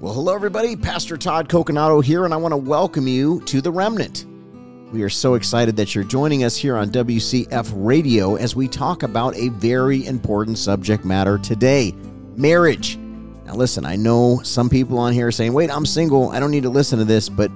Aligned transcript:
Well, 0.00 0.14
hello, 0.14 0.32
everybody. 0.32 0.76
Pastor 0.76 1.16
Todd 1.16 1.48
Coconato 1.48 2.04
here, 2.04 2.24
and 2.24 2.32
I 2.32 2.36
want 2.36 2.52
to 2.52 2.56
welcome 2.56 3.08
you 3.08 3.40
to 3.46 3.60
The 3.60 3.72
Remnant. 3.72 4.26
We 4.92 5.02
are 5.02 5.08
so 5.08 5.34
excited 5.34 5.74
that 5.74 5.92
you're 5.92 6.04
joining 6.04 6.44
us 6.44 6.56
here 6.56 6.76
on 6.76 6.90
WCF 6.90 7.72
Radio 7.74 8.36
as 8.36 8.54
we 8.54 8.68
talk 8.68 9.02
about 9.02 9.34
a 9.34 9.48
very 9.48 10.06
important 10.06 10.56
subject 10.56 11.04
matter 11.04 11.36
today 11.36 11.92
marriage. 12.36 12.96
Now, 13.44 13.54
listen, 13.56 13.84
I 13.84 13.96
know 13.96 14.40
some 14.44 14.70
people 14.70 14.98
on 14.98 15.12
here 15.12 15.26
are 15.26 15.32
saying, 15.32 15.52
wait, 15.52 15.68
I'm 15.68 15.84
single. 15.84 16.30
I 16.30 16.38
don't 16.38 16.52
need 16.52 16.62
to 16.62 16.70
listen 16.70 17.00
to 17.00 17.04
this, 17.04 17.28
but 17.28 17.50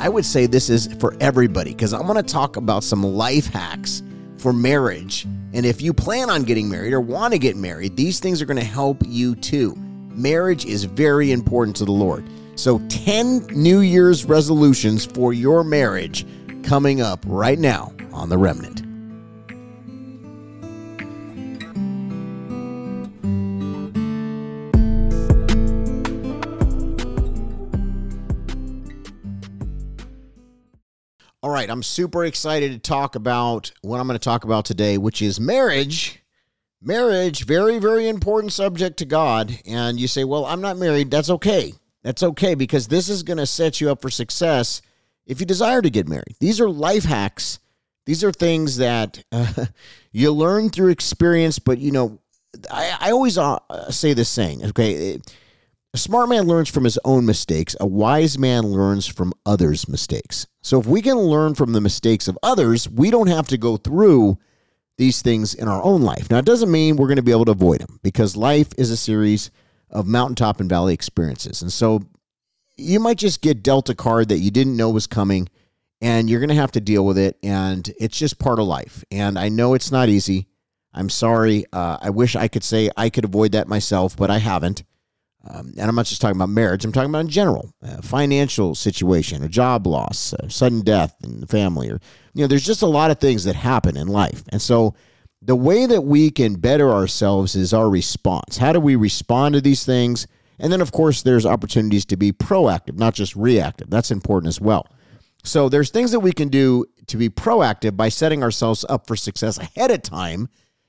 I 0.00 0.08
would 0.08 0.24
say 0.24 0.46
this 0.46 0.70
is 0.70 0.92
for 0.94 1.14
everybody 1.20 1.74
because 1.74 1.92
I'm 1.92 2.08
going 2.08 2.16
to 2.16 2.24
talk 2.24 2.56
about 2.56 2.82
some 2.82 3.04
life 3.04 3.46
hacks 3.46 4.02
for 4.38 4.52
marriage. 4.52 5.26
And 5.52 5.64
if 5.64 5.80
you 5.80 5.94
plan 5.94 6.28
on 6.28 6.42
getting 6.42 6.68
married 6.68 6.92
or 6.92 7.00
want 7.00 7.34
to 7.34 7.38
get 7.38 7.56
married, 7.56 7.94
these 7.94 8.18
things 8.18 8.42
are 8.42 8.46
going 8.46 8.58
to 8.58 8.64
help 8.64 9.00
you 9.06 9.36
too 9.36 9.76
marriage 10.14 10.64
is 10.64 10.84
very 10.84 11.32
important 11.32 11.76
to 11.76 11.84
the 11.84 11.92
Lord. 11.92 12.28
So, 12.56 12.78
10 12.88 13.46
New 13.48 13.80
Year's 13.80 14.24
resolutions 14.24 15.04
for 15.04 15.32
your 15.32 15.64
marriage 15.64 16.26
coming 16.62 17.00
up 17.00 17.24
right 17.26 17.58
now 17.58 17.92
on 18.12 18.28
The 18.28 18.38
Remnant. 18.38 18.82
All 31.42 31.50
right, 31.50 31.68
I'm 31.68 31.82
super 31.82 32.24
excited 32.24 32.72
to 32.72 32.78
talk 32.78 33.16
about 33.16 33.70
what 33.82 34.00
I'm 34.00 34.06
going 34.06 34.18
to 34.18 34.24
talk 34.24 34.44
about 34.44 34.64
today, 34.64 34.96
which 34.96 35.20
is 35.20 35.38
marriage 35.38 36.23
marriage 36.84 37.44
very 37.44 37.78
very 37.78 38.08
important 38.08 38.52
subject 38.52 38.96
to 38.98 39.04
god. 39.04 39.58
And 39.66 39.98
you 39.98 40.08
say 40.08 40.24
well 40.24 40.46
i'm 40.46 40.60
not 40.60 40.76
married. 40.76 41.10
That's 41.10 41.30
okay. 41.30 41.72
That's 42.02 42.22
okay 42.22 42.54
because 42.54 42.88
this 42.88 43.08
is 43.08 43.22
going 43.22 43.38
to 43.38 43.46
set 43.46 43.80
you 43.80 43.90
up 43.90 44.02
for 44.02 44.10
success 44.10 44.82
if 45.26 45.40
you 45.40 45.46
desire 45.46 45.80
to 45.80 45.88
get 45.88 46.06
married. 46.06 46.36
These 46.38 46.60
are 46.60 46.68
life 46.68 47.04
hacks. 47.04 47.58
These 48.04 48.22
are 48.22 48.32
things 48.32 48.76
that 48.76 49.24
uh, 49.32 49.66
you 50.12 50.30
learn 50.32 50.68
through 50.68 50.90
experience 50.90 51.58
but 51.58 51.78
you 51.78 51.92
know 51.92 52.20
i, 52.70 52.96
I 53.00 53.10
always 53.10 53.38
uh, 53.38 53.58
say 53.90 54.12
this 54.12 54.28
saying 54.28 54.64
okay 54.66 55.20
a 55.94 55.96
smart 55.96 56.28
man 56.28 56.48
learns 56.48 56.68
from 56.68 56.82
his 56.82 56.98
own 57.04 57.24
mistakes. 57.24 57.76
A 57.78 57.86
wise 57.86 58.36
man 58.36 58.64
learns 58.64 59.06
from 59.06 59.32
others 59.46 59.88
mistakes. 59.88 60.44
So 60.60 60.80
if 60.80 60.86
we 60.86 61.00
can 61.00 61.16
learn 61.16 61.54
from 61.54 61.72
the 61.72 61.80
mistakes 61.80 62.26
of 62.26 62.36
others 62.42 62.88
we 62.88 63.12
don't 63.12 63.28
have 63.28 63.46
to 63.48 63.56
go 63.56 63.76
through 63.76 64.36
these 64.96 65.22
things 65.22 65.54
in 65.54 65.68
our 65.68 65.82
own 65.82 66.02
life. 66.02 66.30
Now, 66.30 66.38
it 66.38 66.44
doesn't 66.44 66.70
mean 66.70 66.96
we're 66.96 67.08
going 67.08 67.16
to 67.16 67.22
be 67.22 67.32
able 67.32 67.46
to 67.46 67.52
avoid 67.52 67.80
them 67.80 67.98
because 68.02 68.36
life 68.36 68.68
is 68.78 68.90
a 68.90 68.96
series 68.96 69.50
of 69.90 70.06
mountaintop 70.06 70.60
and 70.60 70.68
valley 70.68 70.94
experiences. 70.94 71.62
And 71.62 71.72
so 71.72 72.02
you 72.76 73.00
might 73.00 73.18
just 73.18 73.40
get 73.40 73.62
dealt 73.62 73.88
a 73.88 73.94
card 73.94 74.28
that 74.28 74.38
you 74.38 74.50
didn't 74.50 74.76
know 74.76 74.90
was 74.90 75.06
coming 75.06 75.48
and 76.00 76.28
you're 76.28 76.40
going 76.40 76.48
to 76.48 76.54
have 76.54 76.72
to 76.72 76.80
deal 76.80 77.04
with 77.04 77.18
it. 77.18 77.38
And 77.42 77.90
it's 77.98 78.18
just 78.18 78.38
part 78.38 78.58
of 78.58 78.66
life. 78.66 79.04
And 79.10 79.38
I 79.38 79.48
know 79.48 79.74
it's 79.74 79.92
not 79.92 80.08
easy. 80.08 80.48
I'm 80.92 81.08
sorry. 81.08 81.64
Uh, 81.72 81.98
I 82.00 82.10
wish 82.10 82.36
I 82.36 82.48
could 82.48 82.62
say 82.64 82.90
I 82.96 83.10
could 83.10 83.24
avoid 83.24 83.52
that 83.52 83.68
myself, 83.68 84.16
but 84.16 84.30
I 84.30 84.38
haven't. 84.38 84.84
Um, 85.46 85.74
and 85.76 85.88
I'm 85.88 85.94
not 85.94 86.06
just 86.06 86.20
talking 86.20 86.36
about 86.36 86.48
marriage, 86.48 86.84
I'm 86.84 86.92
talking 86.92 87.10
about 87.10 87.20
in 87.20 87.28
general, 87.28 87.70
uh, 87.82 88.00
financial 88.00 88.74
situation, 88.74 89.42
a 89.42 89.48
job 89.48 89.86
loss, 89.86 90.32
uh, 90.32 90.48
sudden 90.48 90.80
death 90.80 91.14
in 91.22 91.40
the 91.40 91.46
family, 91.46 91.90
or, 91.90 92.00
you 92.32 92.42
know, 92.42 92.46
there's 92.46 92.64
just 92.64 92.82
a 92.82 92.86
lot 92.86 93.10
of 93.10 93.18
things 93.18 93.44
that 93.44 93.54
happen 93.54 93.96
in 93.96 94.08
life. 94.08 94.42
And 94.48 94.62
so 94.62 94.94
the 95.42 95.56
way 95.56 95.84
that 95.84 96.02
we 96.02 96.30
can 96.30 96.54
better 96.54 96.90
ourselves 96.90 97.54
is 97.54 97.74
our 97.74 97.90
response. 97.90 98.56
How 98.56 98.72
do 98.72 98.80
we 98.80 98.96
respond 98.96 99.54
to 99.54 99.60
these 99.60 99.84
things? 99.84 100.26
And 100.58 100.72
then, 100.72 100.80
of 100.80 100.92
course, 100.92 101.22
there's 101.22 101.44
opportunities 101.44 102.06
to 102.06 102.16
be 102.16 102.32
proactive, 102.32 102.96
not 102.96 103.14
just 103.14 103.36
reactive. 103.36 103.90
That's 103.90 104.10
important 104.10 104.48
as 104.48 104.60
well. 104.60 104.86
So 105.42 105.68
there's 105.68 105.90
things 105.90 106.12
that 106.12 106.20
we 106.20 106.32
can 106.32 106.48
do 106.48 106.86
to 107.08 107.18
be 107.18 107.28
proactive 107.28 107.96
by 107.96 108.08
setting 108.08 108.42
ourselves 108.42 108.84
up 108.88 109.06
for 109.06 109.16
success 109.16 109.58
ahead 109.58 109.90
of 109.90 110.00
time. 110.00 110.48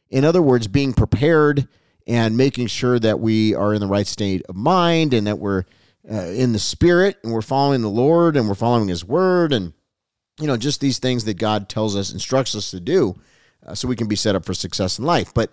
In 0.09 0.23
other 0.23 0.41
words, 0.41 0.67
being 0.67 0.93
prepared 0.93 1.67
and 2.07 2.37
making 2.37 2.67
sure 2.67 2.99
that 2.99 3.19
we 3.19 3.55
are 3.55 3.73
in 3.73 3.79
the 3.79 3.87
right 3.87 4.07
state 4.07 4.43
of 4.47 4.55
mind 4.55 5.13
and 5.13 5.27
that 5.27 5.39
we're 5.39 5.63
uh, 6.09 6.15
in 6.15 6.53
the 6.53 6.59
spirit 6.59 7.17
and 7.23 7.33
we're 7.33 7.41
following 7.41 7.81
the 7.81 7.89
Lord 7.89 8.37
and 8.37 8.47
we're 8.47 8.55
following 8.55 8.87
His 8.87 9.03
word 9.03 9.53
and 9.53 9.73
you 10.39 10.47
know 10.47 10.57
just 10.57 10.81
these 10.81 10.99
things 10.99 11.25
that 11.25 11.35
God 11.35 11.69
tells 11.69 11.95
us, 11.95 12.13
instructs 12.13 12.55
us 12.55 12.71
to 12.71 12.79
do, 12.79 13.15
uh, 13.65 13.73
so 13.73 13.87
we 13.87 13.95
can 13.95 14.07
be 14.07 14.15
set 14.15 14.35
up 14.35 14.45
for 14.45 14.53
success 14.53 14.99
in 14.99 15.05
life. 15.05 15.33
But 15.33 15.51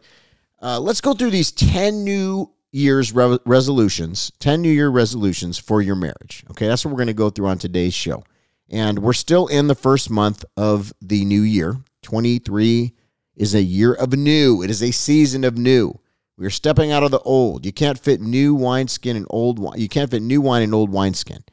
uh, 0.60 0.78
let's 0.80 1.00
go 1.00 1.14
through 1.14 1.30
these 1.30 1.52
ten 1.52 2.04
new 2.04 2.52
years 2.70 3.12
re- 3.12 3.38
resolutions, 3.44 4.32
ten 4.38 4.62
New 4.62 4.70
Year 4.70 4.88
resolutions 4.88 5.58
for 5.58 5.80
your 5.82 5.96
marriage. 5.96 6.44
Okay, 6.50 6.66
that's 6.66 6.84
what 6.84 6.90
we're 6.90 6.98
going 6.98 7.06
to 7.08 7.14
go 7.14 7.30
through 7.30 7.46
on 7.46 7.58
today's 7.58 7.94
show, 7.94 8.24
and 8.68 8.98
we're 8.98 9.12
still 9.12 9.46
in 9.46 9.68
the 9.68 9.74
first 9.74 10.10
month 10.10 10.44
of 10.56 10.92
the 11.00 11.24
new 11.24 11.42
year. 11.42 11.76
Twenty 12.02 12.38
three 12.38 12.92
is 13.36 13.54
a 13.54 13.62
year 13.62 13.94
of 13.94 14.12
new. 14.12 14.62
It 14.62 14.70
is 14.70 14.82
a 14.82 14.90
season 14.90 15.44
of 15.44 15.56
new. 15.56 15.98
We 16.42 16.46
are 16.46 16.50
stepping 16.50 16.90
out 16.90 17.04
of 17.04 17.12
the 17.12 17.20
old. 17.20 17.64
You 17.64 17.72
can't 17.72 17.96
fit 17.96 18.20
new 18.20 18.52
wineskin 18.52 19.16
and 19.16 19.26
old 19.30 19.60
wine. 19.60 19.78
You 19.78 19.88
can't 19.88 20.10
fit 20.10 20.22
new 20.22 20.40
wine 20.40 20.64
and 20.64 20.74
old 20.74 20.90
wineskin. 20.90 21.44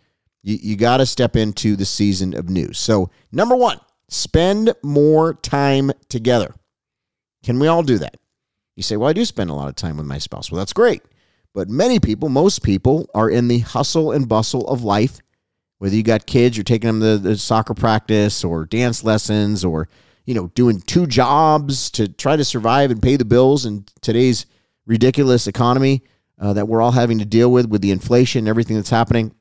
You, 0.41 0.57
you 0.59 0.75
got 0.75 0.97
to 0.97 1.05
step 1.05 1.35
into 1.35 1.75
the 1.75 1.85
season 1.85 2.33
of 2.33 2.49
new. 2.49 2.73
So, 2.73 3.11
number 3.31 3.55
one, 3.55 3.79
spend 4.07 4.73
more 4.81 5.35
time 5.35 5.91
together. 6.09 6.55
Can 7.43 7.59
we 7.59 7.67
all 7.67 7.83
do 7.83 7.99
that? 7.99 8.17
You 8.75 8.81
say, 8.81 8.97
well, 8.97 9.11
I 9.11 9.13
do 9.13 9.25
spend 9.25 9.51
a 9.51 9.53
lot 9.53 9.69
of 9.69 9.75
time 9.75 9.95
with 9.95 10.07
my 10.07 10.17
spouse. 10.17 10.51
Well, 10.51 10.57
that's 10.57 10.73
great. 10.73 11.03
But 11.53 11.69
many 11.69 11.99
people, 11.99 12.27
most 12.27 12.63
people, 12.63 13.11
are 13.13 13.29
in 13.29 13.47
the 13.47 13.59
hustle 13.59 14.11
and 14.11 14.27
bustle 14.27 14.67
of 14.67 14.83
life. 14.83 15.19
Whether 15.77 15.97
you 15.97 16.01
got 16.01 16.25
kids, 16.25 16.57
you're 16.57 16.63
taking 16.63 16.87
them 16.87 17.01
to 17.01 17.19
the 17.19 17.37
soccer 17.37 17.75
practice 17.75 18.43
or 18.43 18.65
dance 18.65 19.03
lessons 19.03 19.63
or, 19.63 19.87
you 20.25 20.33
know, 20.33 20.47
doing 20.55 20.81
two 20.81 21.05
jobs 21.05 21.91
to 21.91 22.07
try 22.07 22.35
to 22.35 22.43
survive 22.43 22.89
and 22.89 23.03
pay 23.03 23.17
the 23.17 23.23
bills 23.23 23.67
in 23.67 23.85
today's 24.01 24.47
ridiculous 24.89 25.45
economy 25.45 26.01
uh, 26.39 26.51
that 26.53 26.67
we're 26.67 26.81
all 26.81 26.91
having 26.91 27.19
to 27.19 27.25
deal 27.25 27.51
with, 27.51 27.69
with 27.69 27.81
the 27.81 27.91
inflation 27.91 28.39
and 28.39 28.47
everything 28.47 28.75
that's 28.75 28.89
happening. 28.89 29.33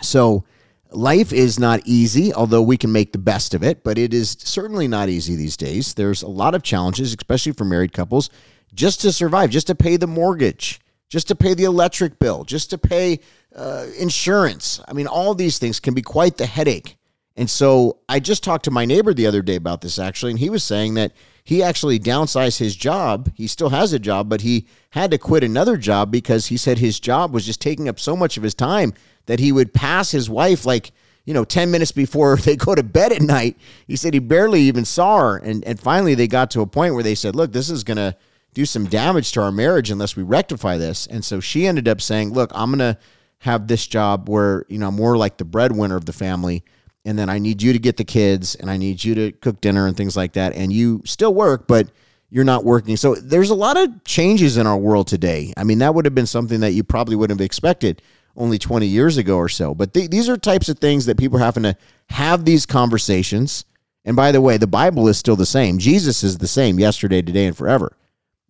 So, 0.00 0.44
life 0.92 1.32
is 1.32 1.58
not 1.58 1.80
easy, 1.84 2.32
although 2.32 2.62
we 2.62 2.76
can 2.76 2.92
make 2.92 3.12
the 3.12 3.18
best 3.18 3.52
of 3.52 3.64
it, 3.64 3.82
but 3.82 3.98
it 3.98 4.14
is 4.14 4.36
certainly 4.38 4.86
not 4.86 5.08
easy 5.08 5.34
these 5.34 5.56
days. 5.56 5.94
There's 5.94 6.22
a 6.22 6.28
lot 6.28 6.54
of 6.54 6.62
challenges, 6.62 7.12
especially 7.12 7.52
for 7.52 7.64
married 7.64 7.92
couples, 7.92 8.30
just 8.72 9.00
to 9.00 9.12
survive, 9.12 9.50
just 9.50 9.66
to 9.66 9.74
pay 9.74 9.96
the 9.96 10.06
mortgage, 10.06 10.80
just 11.08 11.26
to 11.28 11.34
pay 11.34 11.54
the 11.54 11.64
electric 11.64 12.18
bill, 12.18 12.44
just 12.44 12.70
to 12.70 12.78
pay 12.78 13.20
uh, 13.54 13.86
insurance. 13.98 14.80
I 14.86 14.92
mean, 14.92 15.06
all 15.06 15.34
these 15.34 15.58
things 15.58 15.80
can 15.80 15.94
be 15.94 16.02
quite 16.02 16.36
the 16.36 16.46
headache. 16.46 16.96
And 17.36 17.50
so 17.50 17.98
I 18.08 18.20
just 18.20 18.44
talked 18.44 18.64
to 18.66 18.70
my 18.70 18.84
neighbor 18.84 19.12
the 19.12 19.26
other 19.26 19.42
day 19.42 19.56
about 19.56 19.80
this 19.80 19.98
actually, 19.98 20.32
and 20.32 20.38
he 20.38 20.50
was 20.50 20.62
saying 20.62 20.94
that 20.94 21.12
he 21.46 21.62
actually 21.62 22.00
downsized 22.00 22.58
his 22.58 22.74
job. 22.74 23.30
He 23.36 23.46
still 23.46 23.68
has 23.68 23.92
a 23.92 24.00
job, 24.00 24.28
but 24.28 24.40
he 24.40 24.66
had 24.90 25.12
to 25.12 25.18
quit 25.18 25.44
another 25.44 25.76
job 25.76 26.10
because 26.10 26.48
he 26.48 26.56
said 26.56 26.78
his 26.78 26.98
job 26.98 27.32
was 27.32 27.46
just 27.46 27.60
taking 27.60 27.88
up 27.88 28.00
so 28.00 28.16
much 28.16 28.36
of 28.36 28.42
his 28.42 28.52
time 28.52 28.92
that 29.26 29.38
he 29.38 29.52
would 29.52 29.72
pass 29.72 30.10
his 30.10 30.28
wife 30.28 30.66
like, 30.66 30.90
you 31.24 31.32
know, 31.32 31.44
10 31.44 31.70
minutes 31.70 31.92
before 31.92 32.36
they 32.44 32.56
go 32.56 32.74
to 32.74 32.82
bed 32.82 33.12
at 33.12 33.22
night. 33.22 33.56
He 33.86 33.94
said 33.94 34.12
he 34.12 34.18
barely 34.18 34.62
even 34.62 34.84
saw 34.84 35.20
her. 35.20 35.36
And, 35.36 35.62
and 35.62 35.78
finally, 35.78 36.16
they 36.16 36.26
got 36.26 36.50
to 36.50 36.62
a 36.62 36.66
point 36.66 36.94
where 36.94 37.04
they 37.04 37.14
said, 37.14 37.36
look, 37.36 37.52
this 37.52 37.70
is 37.70 37.84
going 37.84 37.98
to 37.98 38.16
do 38.52 38.66
some 38.66 38.86
damage 38.86 39.30
to 39.32 39.42
our 39.42 39.52
marriage 39.52 39.88
unless 39.88 40.16
we 40.16 40.24
rectify 40.24 40.76
this. 40.76 41.06
And 41.06 41.24
so 41.24 41.38
she 41.38 41.68
ended 41.68 41.86
up 41.86 42.00
saying, 42.00 42.32
look, 42.32 42.50
I'm 42.56 42.76
going 42.76 42.92
to 42.92 42.98
have 43.38 43.68
this 43.68 43.86
job 43.86 44.28
where, 44.28 44.64
you 44.68 44.78
know, 44.78 44.88
I'm 44.88 44.96
more 44.96 45.16
like 45.16 45.36
the 45.36 45.44
breadwinner 45.44 45.94
of 45.94 46.06
the 46.06 46.12
family 46.12 46.64
and 47.06 47.16
then 47.16 47.30
I 47.30 47.38
need 47.38 47.62
you 47.62 47.72
to 47.72 47.78
get 47.78 47.96
the 47.96 48.04
kids 48.04 48.56
and 48.56 48.68
I 48.68 48.76
need 48.76 49.02
you 49.02 49.14
to 49.14 49.32
cook 49.32 49.60
dinner 49.60 49.86
and 49.86 49.96
things 49.96 50.16
like 50.16 50.32
that. 50.32 50.54
And 50.54 50.72
you 50.72 51.02
still 51.04 51.32
work, 51.32 51.68
but 51.68 51.88
you're 52.30 52.44
not 52.44 52.64
working. 52.64 52.96
So 52.96 53.14
there's 53.14 53.50
a 53.50 53.54
lot 53.54 53.76
of 53.76 54.02
changes 54.04 54.56
in 54.56 54.66
our 54.66 54.76
world 54.76 55.06
today. 55.06 55.54
I 55.56 55.62
mean, 55.62 55.78
that 55.78 55.94
would 55.94 56.04
have 56.04 56.16
been 56.16 56.26
something 56.26 56.60
that 56.60 56.72
you 56.72 56.82
probably 56.82 57.14
wouldn't 57.14 57.38
have 57.38 57.44
expected 57.44 58.02
only 58.36 58.58
20 58.58 58.86
years 58.86 59.16
ago 59.16 59.36
or 59.36 59.48
so. 59.48 59.72
But 59.72 59.94
th- 59.94 60.10
these 60.10 60.28
are 60.28 60.36
types 60.36 60.68
of 60.68 60.80
things 60.80 61.06
that 61.06 61.16
people 61.16 61.38
are 61.38 61.44
having 61.44 61.62
to 61.62 61.76
have 62.10 62.44
these 62.44 62.66
conversations. 62.66 63.64
And 64.04 64.16
by 64.16 64.32
the 64.32 64.40
way, 64.40 64.56
the 64.56 64.66
Bible 64.66 65.06
is 65.06 65.16
still 65.16 65.36
the 65.36 65.46
same. 65.46 65.78
Jesus 65.78 66.24
is 66.24 66.38
the 66.38 66.48
same 66.48 66.78
yesterday, 66.80 67.22
today, 67.22 67.46
and 67.46 67.56
forever. 67.56 67.96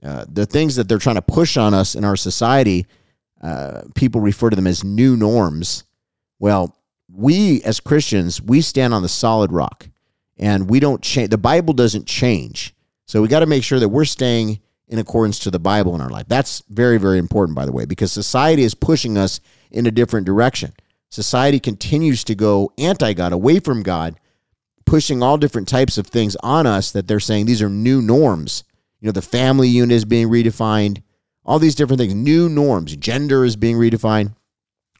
Uh, 0.02 0.24
the 0.28 0.46
things 0.46 0.76
that 0.76 0.88
they're 0.88 0.98
trying 0.98 1.16
to 1.16 1.22
push 1.22 1.58
on 1.58 1.74
us 1.74 1.94
in 1.94 2.04
our 2.04 2.16
society, 2.16 2.86
uh, 3.42 3.82
people 3.94 4.20
refer 4.20 4.48
to 4.48 4.56
them 4.56 4.66
as 4.66 4.82
new 4.82 5.16
norms. 5.16 5.84
Well, 6.38 6.75
we 7.08 7.62
as 7.62 7.80
Christians, 7.80 8.42
we 8.42 8.60
stand 8.60 8.94
on 8.94 9.02
the 9.02 9.08
solid 9.08 9.52
rock 9.52 9.88
and 10.36 10.68
we 10.68 10.80
don't 10.80 11.02
change. 11.02 11.30
The 11.30 11.38
Bible 11.38 11.74
doesn't 11.74 12.06
change. 12.06 12.74
So 13.06 13.22
we 13.22 13.28
got 13.28 13.40
to 13.40 13.46
make 13.46 13.62
sure 13.62 13.78
that 13.78 13.88
we're 13.88 14.04
staying 14.04 14.60
in 14.88 14.98
accordance 14.98 15.38
to 15.40 15.50
the 15.50 15.58
Bible 15.58 15.94
in 15.94 16.00
our 16.00 16.10
life. 16.10 16.26
That's 16.28 16.62
very, 16.68 16.98
very 16.98 17.18
important, 17.18 17.56
by 17.56 17.66
the 17.66 17.72
way, 17.72 17.84
because 17.84 18.12
society 18.12 18.62
is 18.62 18.74
pushing 18.74 19.16
us 19.18 19.40
in 19.70 19.86
a 19.86 19.90
different 19.90 20.26
direction. 20.26 20.72
Society 21.10 21.60
continues 21.60 22.24
to 22.24 22.34
go 22.34 22.72
anti 22.78 23.12
God, 23.12 23.32
away 23.32 23.60
from 23.60 23.82
God, 23.82 24.18
pushing 24.84 25.22
all 25.22 25.38
different 25.38 25.68
types 25.68 25.98
of 25.98 26.06
things 26.06 26.36
on 26.42 26.66
us 26.66 26.92
that 26.92 27.08
they're 27.08 27.20
saying 27.20 27.46
these 27.46 27.62
are 27.62 27.68
new 27.68 28.02
norms. 28.02 28.64
You 29.00 29.06
know, 29.06 29.12
the 29.12 29.22
family 29.22 29.68
unit 29.68 29.94
is 29.94 30.04
being 30.04 30.28
redefined, 30.28 31.02
all 31.44 31.58
these 31.58 31.74
different 31.74 32.00
things, 32.00 32.14
new 32.14 32.48
norms. 32.48 32.96
Gender 32.96 33.44
is 33.44 33.56
being 33.56 33.76
redefined 33.76 34.34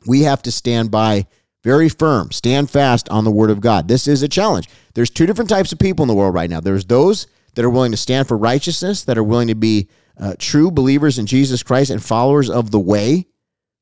We 0.07 0.23
have 0.23 0.43
to 0.43 0.53
stand 0.53 0.91
by 0.91 1.27
very 1.67 1.89
firm, 1.89 2.31
stand 2.31 2.71
fast 2.71 3.09
on 3.09 3.25
the 3.25 3.31
word 3.31 3.51
of 3.51 3.61
God. 3.61 3.89
This 3.89 4.07
is 4.07 4.23
a 4.23 4.29
challenge. 4.29 4.69
There's 4.95 5.11
two 5.11 5.27
different 5.27 5.51
types 5.51 5.73
of 5.73 5.81
people 5.81 6.05
in 6.05 6.09
the 6.09 6.15
world 6.15 6.33
right 6.33 6.49
now. 6.49 6.61
There's 6.61 6.85
those 6.85 7.27
that 7.57 7.65
are 7.65 7.71
willing 7.71 7.91
to 7.91 7.97
stand 7.97 8.29
for 8.29 8.37
righteousness, 8.39 9.03
that 9.03 9.19
are 9.19 9.25
willing 9.25 9.49
to 9.49 9.57
be 9.57 9.89
uh, 10.17 10.35
true 10.39 10.71
believers 10.71 11.19
in 11.19 11.27
Jesus 11.27 11.65
Christ 11.65 11.91
and 11.91 12.01
followers 12.01 12.49
of 12.49 12.71
the 12.71 12.79
way, 12.79 13.27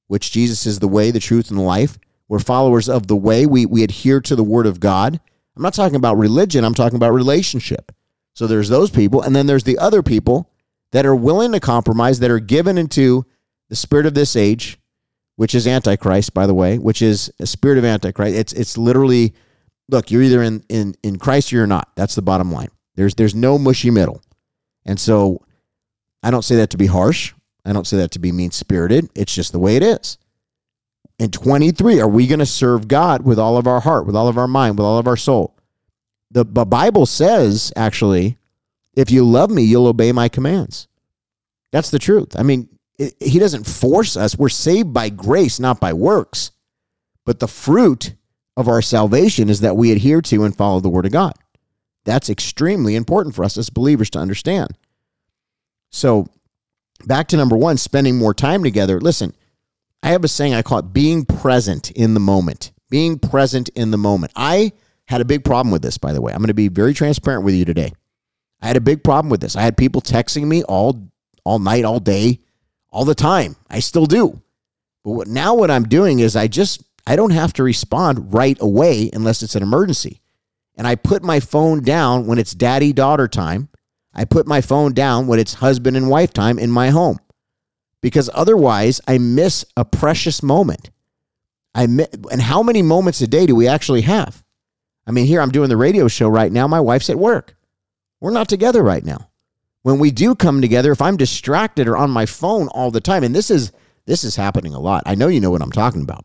which 0.07 0.33
Jesus 0.33 0.65
is 0.65 0.79
the 0.79 0.89
way, 0.89 1.11
the 1.11 1.21
truth, 1.21 1.51
and 1.51 1.59
the 1.59 1.63
life. 1.63 1.99
We're 2.27 2.39
followers 2.39 2.89
of 2.89 3.07
the 3.07 3.17
way. 3.17 3.45
We, 3.45 3.67
we 3.67 3.85
adhere 3.85 4.23
to 4.23 4.35
the 4.35 4.43
word 4.43 4.65
of 4.65 4.81
God. 4.81 5.21
I'm 5.55 5.63
not 5.63 5.75
talking 5.75 5.97
about 5.97 6.17
religion, 6.17 6.65
I'm 6.65 6.73
talking 6.73 6.97
about 6.97 7.13
relationship. 7.13 7.93
So 8.33 8.47
there's 8.47 8.71
those 8.71 8.91
people. 8.91 9.21
And 9.21 9.37
then 9.37 9.45
there's 9.45 9.65
the 9.65 9.77
other 9.77 10.03
people 10.03 10.51
that 10.93 11.05
are 11.05 11.15
willing 11.15 11.53
to 11.53 11.61
compromise, 11.61 12.21
that 12.21 12.31
are 12.31 12.41
given 12.41 12.79
into 12.79 13.27
the 13.69 13.77
spirit 13.77 14.07
of 14.07 14.15
this 14.15 14.37
age, 14.37 14.79
which 15.37 15.55
is 15.55 15.67
Antichrist, 15.67 16.35
by 16.35 16.47
the 16.47 16.55
way, 16.55 16.79
which 16.79 17.03
is 17.03 17.33
a 17.41 17.47
spirit 17.47 17.79
of 17.79 17.85
Antichrist. 17.85 18.37
It's 18.37 18.53
it's 18.53 18.79
literally, 18.79 19.35
look, 19.89 20.11
you're 20.11 20.23
either 20.23 20.43
in 20.43 20.65
in 20.69 20.95
in 21.03 21.19
Christ 21.19 21.53
or 21.53 21.57
you're 21.57 21.67
not. 21.67 21.91
That's 21.97 22.15
the 22.15 22.23
bottom 22.23 22.53
line. 22.53 22.71
There's 22.95 23.15
there's 23.15 23.35
no 23.35 23.59
mushy 23.59 23.91
middle. 23.91 24.23
And 24.85 25.01
so 25.01 25.43
I 26.23 26.31
don't 26.31 26.45
say 26.45 26.57
that 26.57 26.71
to 26.71 26.77
be 26.77 26.87
harsh. 26.87 27.35
I 27.65 27.73
don't 27.73 27.87
say 27.87 27.97
that 27.99 28.11
to 28.13 28.19
be 28.19 28.33
mean 28.33 28.51
spirited. 28.51 29.09
It's 29.15 29.35
just 29.35 29.53
the 29.53 29.59
way 29.59 29.77
it 29.77 29.83
is. 29.83 30.19
In 31.19 31.31
23, 31.31 32.01
are 32.01 32.09
we 32.09 32.27
going 32.27 32.41
to 32.41 32.47
serve 32.47 32.89
God 32.89 33.25
with 33.25 33.39
all 33.39 33.57
of 33.57 33.67
our 33.67 33.81
heart, 33.81 34.05
with 34.05 34.17
all 34.17 34.29
of 34.29 34.37
our 34.37 34.49
mind, 34.49 34.79
with 34.79 34.85
all 34.85 34.99
of 34.99 35.07
our 35.07 35.17
soul? 35.17 35.57
The, 36.31 36.45
the 36.45 36.65
Bible 36.65 37.07
says, 37.07 37.73
actually, 37.77 38.37
if 38.95 39.11
you 39.11 39.25
love 39.25 39.51
me, 39.51 39.63
you'll 39.63 39.87
obey 39.87 40.13
my 40.13 40.29
commands. 40.29 40.89
That's 41.71 41.91
the 41.91 41.99
truth. 41.99 42.37
I 42.37 42.43
mean, 42.43 42.69
it, 42.99 43.14
he 43.20 43.38
doesn't 43.38 43.67
force 43.67 44.17
us. 44.17 44.38
We're 44.38 44.49
saved 44.49 44.93
by 44.93 45.08
grace, 45.08 45.58
not 45.58 45.81
by 45.81 45.93
works. 45.93 46.50
But 47.25 47.41
the 47.41 47.49
fruit 47.49 48.14
of 48.56 48.69
our 48.69 48.82
salvation 48.82 49.49
is 49.49 49.61
that 49.61 49.76
we 49.76 49.93
adhere 49.93 50.20
to 50.23 50.44
and 50.44 50.56
follow 50.56 50.81
the 50.81 50.88
word 50.88 51.06
of 51.06 51.12
God. 51.12 51.35
That's 52.05 52.29
extremely 52.29 52.94
important 52.96 53.35
for 53.35 53.44
us 53.44 53.56
as 53.56 53.70
believers 53.70 54.11
to 54.11 54.19
understand. 54.19 54.76
So, 55.91 56.29
back 57.06 57.29
to 57.29 57.37
number 57.37 57.56
one, 57.56 57.76
spending 57.79 58.19
more 58.19 58.35
time 58.35 58.62
together. 58.62 59.00
Listen, 59.00 59.35
I 60.02 60.08
have 60.08 60.23
a 60.25 60.29
saying 60.29 60.55
I 60.55 60.62
call 60.62 60.81
it 60.81 60.93
being 60.93 61.25
present 61.25 61.91
in 61.93 62.14
the 62.14 62.20
moment. 62.20 62.73
Being 62.91 63.19
present 63.19 63.70
in 63.70 63.91
the 63.91 63.96
moment. 63.96 64.32
I 64.37 64.73
had 65.08 65.20
a 65.20 65.25
big 65.25 65.44
problem 65.44 65.73
with 65.73 65.82
this, 65.82 65.99
by 65.99 66.12
the 66.12 66.20
way. 66.20 66.32
I'm 66.32 66.38
going 66.38 66.49
to 66.49 66.55
be 66.55 66.69
very 66.69 66.94
transparent 66.94 67.44
with 67.44 67.55
you 67.55 67.64
today. 67.64 67.93
I 68.61 68.67
had 68.67 68.76
a 68.76 68.82
big 68.82 69.02
problem 69.02 69.31
with 69.31 69.41
this. 69.41 69.56
I 69.56 69.62
had 69.62 69.76
people 69.76 70.00
texting 70.00 70.46
me 70.46 70.62
all 70.62 71.11
all 71.44 71.58
night, 71.58 71.85
all 71.85 72.00
day, 72.00 72.41
all 72.94 73.05
the 73.05 73.14
time. 73.14 73.56
I 73.69 73.81
still 73.81 74.06
do. 74.06 74.41
But 75.02 75.11
what, 75.11 75.29
now 75.29 75.55
what 75.55 75.70
I'm 75.70 75.82
doing 75.82 76.20
is 76.20 76.37
I 76.37 76.46
just 76.46 76.82
I 77.06 77.17
don't 77.17 77.32
have 77.32 77.52
to 77.55 77.64
respond 77.64 78.32
right 78.32 78.56
away 78.61 79.11
unless 79.12 79.43
it's 79.43 79.56
an 79.56 79.62
emergency. 79.62 80.23
And 80.76 80.87
I 80.87 80.94
put 80.94 81.23
my 81.23 81.41
phone 81.41 81.82
down 81.82 82.26
when 82.26 82.38
it's 82.38 82.55
daddy 82.55 82.93
daughter 82.93 83.29
time. 83.29 83.69
I 84.14 84.25
put 84.25 84.46
my 84.46 84.61
phone 84.61 84.94
down 84.94 85.26
when 85.26 85.38
it's 85.38 85.55
husband 85.55 85.96
and 85.96 86.08
wife 86.08 86.32
time 86.32 86.58
in 86.58 86.70
my 86.70 86.91
home. 86.91 87.19
Because 88.00 88.31
otherwise 88.32 89.00
I 89.08 89.19
miss 89.19 89.64
a 89.76 89.85
precious 89.85 90.43
moment. 90.43 90.91
I 91.75 91.87
miss, 91.87 92.08
and 92.31 92.41
how 92.41 92.62
many 92.62 92.81
moments 92.81 93.20
a 93.20 93.26
day 93.26 93.44
do 93.46 93.56
we 93.56 93.67
actually 93.67 94.02
have? 94.02 94.44
I 95.06 95.11
mean, 95.11 95.26
here 95.26 95.41
I'm 95.41 95.50
doing 95.50 95.69
the 95.69 95.76
radio 95.76 96.06
show 96.06 96.29
right 96.29 96.50
now. 96.50 96.69
My 96.69 96.81
wife's 96.81 97.11
at 97.11 97.19
work. 97.19 97.56
We're 98.20 98.31
not 98.31 98.49
together 98.49 98.82
right 98.82 99.05
now. 99.05 99.31
When 99.85 99.99
we 99.99 100.11
do 100.11 100.35
come 100.35 100.63
together, 100.63 100.93
if 100.93 101.03
I'm 101.03 101.19
distracted 101.19 101.87
or 101.87 101.97
on 101.99 102.11
my 102.11 102.25
phone 102.25 102.69
all 102.69 102.91
the 102.91 103.03
time, 103.03 103.23
and 103.23 103.35
this 103.35 103.51
is 103.51 103.71
this 104.07 104.25
is 104.25 104.35
happening 104.35 104.73
a 104.73 104.81
lot. 104.81 105.03
I 105.05 105.15
know 105.15 105.29
you 105.29 105.41
know 105.41 105.51
what 105.51 105.61
I'm 105.61 105.71
talking 105.71 106.01
about. 106.01 106.25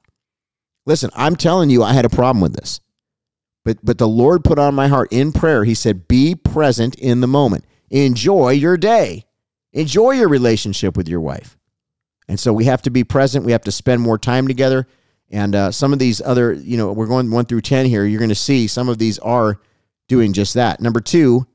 Listen, 0.86 1.10
I'm 1.14 1.36
telling 1.36 1.70
you, 1.70 1.84
I 1.84 1.92
had 1.92 2.06
a 2.06 2.10
problem 2.10 2.40
with 2.40 2.56
this. 2.56 2.80
But 3.66 3.84
but 3.84 3.98
the 3.98 4.08
Lord 4.08 4.46
put 4.46 4.60
on 4.60 4.76
my 4.76 4.88
heart 4.88 5.12
in 5.12 5.34
prayer. 5.34 5.66
He 5.66 5.74
said, 5.74 6.08
"Be 6.08 6.36
present 6.36 6.96
in 6.96 7.20
the 7.20 7.28
moment. 7.28 7.66
Enjoy 7.90 8.52
your 8.52 8.78
day. 8.78 9.26
Enjoy 9.74 10.12
your 10.12 10.30
relationship 10.30 10.96
with 10.96 11.10
your 11.10 11.20
wife." 11.20 11.58
And 12.30 12.40
so 12.40 12.54
we 12.54 12.64
have 12.64 12.82
to 12.84 12.90
be 12.90 13.04
present. 13.04 13.44
We 13.44 13.52
have 13.52 13.66
to 13.66 13.74
spend 13.74 14.02
more 14.02 14.18
time 14.18 14.48
together. 14.48 14.88
And 15.30 15.54
uh, 15.54 15.72
some 15.72 15.92
of 15.92 16.00
these 16.00 16.22
other, 16.22 16.54
you 16.54 16.78
know, 16.78 16.94
we're 16.94 17.08
going 17.08 17.30
one 17.30 17.46
through 17.46 17.62
10 17.62 17.88
here. 17.88 18.06
You're 18.06 18.20
going 18.20 18.30
to 18.30 18.36
see 18.36 18.68
some 18.68 18.88
of 18.88 19.00
these 19.00 19.20
are 19.20 19.60
doing 20.08 20.32
just 20.32 20.54
that. 20.54 20.80
Number 20.80 21.02
two, 21.02 21.46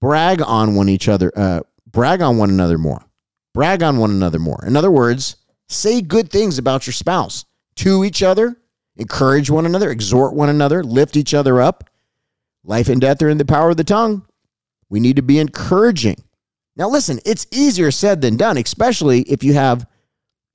brag 0.00 0.42
on 0.42 0.74
one 0.74 0.88
each 0.88 1.08
other, 1.08 1.32
uh, 1.36 1.60
brag 1.86 2.22
on 2.22 2.38
one 2.38 2.50
another 2.50 2.78
more. 2.78 3.02
Brag 3.52 3.82
on 3.82 3.98
one 3.98 4.10
another 4.10 4.38
more. 4.38 4.64
In 4.66 4.76
other 4.76 4.90
words, 4.90 5.36
say 5.68 6.00
good 6.00 6.30
things 6.30 6.58
about 6.58 6.86
your 6.86 6.92
spouse 6.92 7.44
to 7.76 8.04
each 8.04 8.22
other, 8.22 8.56
encourage 8.96 9.50
one 9.50 9.66
another, 9.66 9.90
exhort 9.90 10.34
one 10.34 10.48
another, 10.48 10.84
lift 10.84 11.16
each 11.16 11.34
other 11.34 11.60
up. 11.60 11.90
Life 12.62 12.88
and 12.88 13.00
death 13.00 13.22
are 13.22 13.28
in 13.28 13.38
the 13.38 13.44
power 13.44 13.70
of 13.70 13.76
the 13.76 13.84
tongue. 13.84 14.26
We 14.88 15.00
need 15.00 15.16
to 15.16 15.22
be 15.22 15.38
encouraging. 15.38 16.22
Now, 16.76 16.88
listen, 16.88 17.20
it's 17.24 17.46
easier 17.50 17.90
said 17.90 18.20
than 18.20 18.36
done, 18.36 18.56
especially 18.56 19.22
if 19.22 19.42
you 19.42 19.54
have 19.54 19.86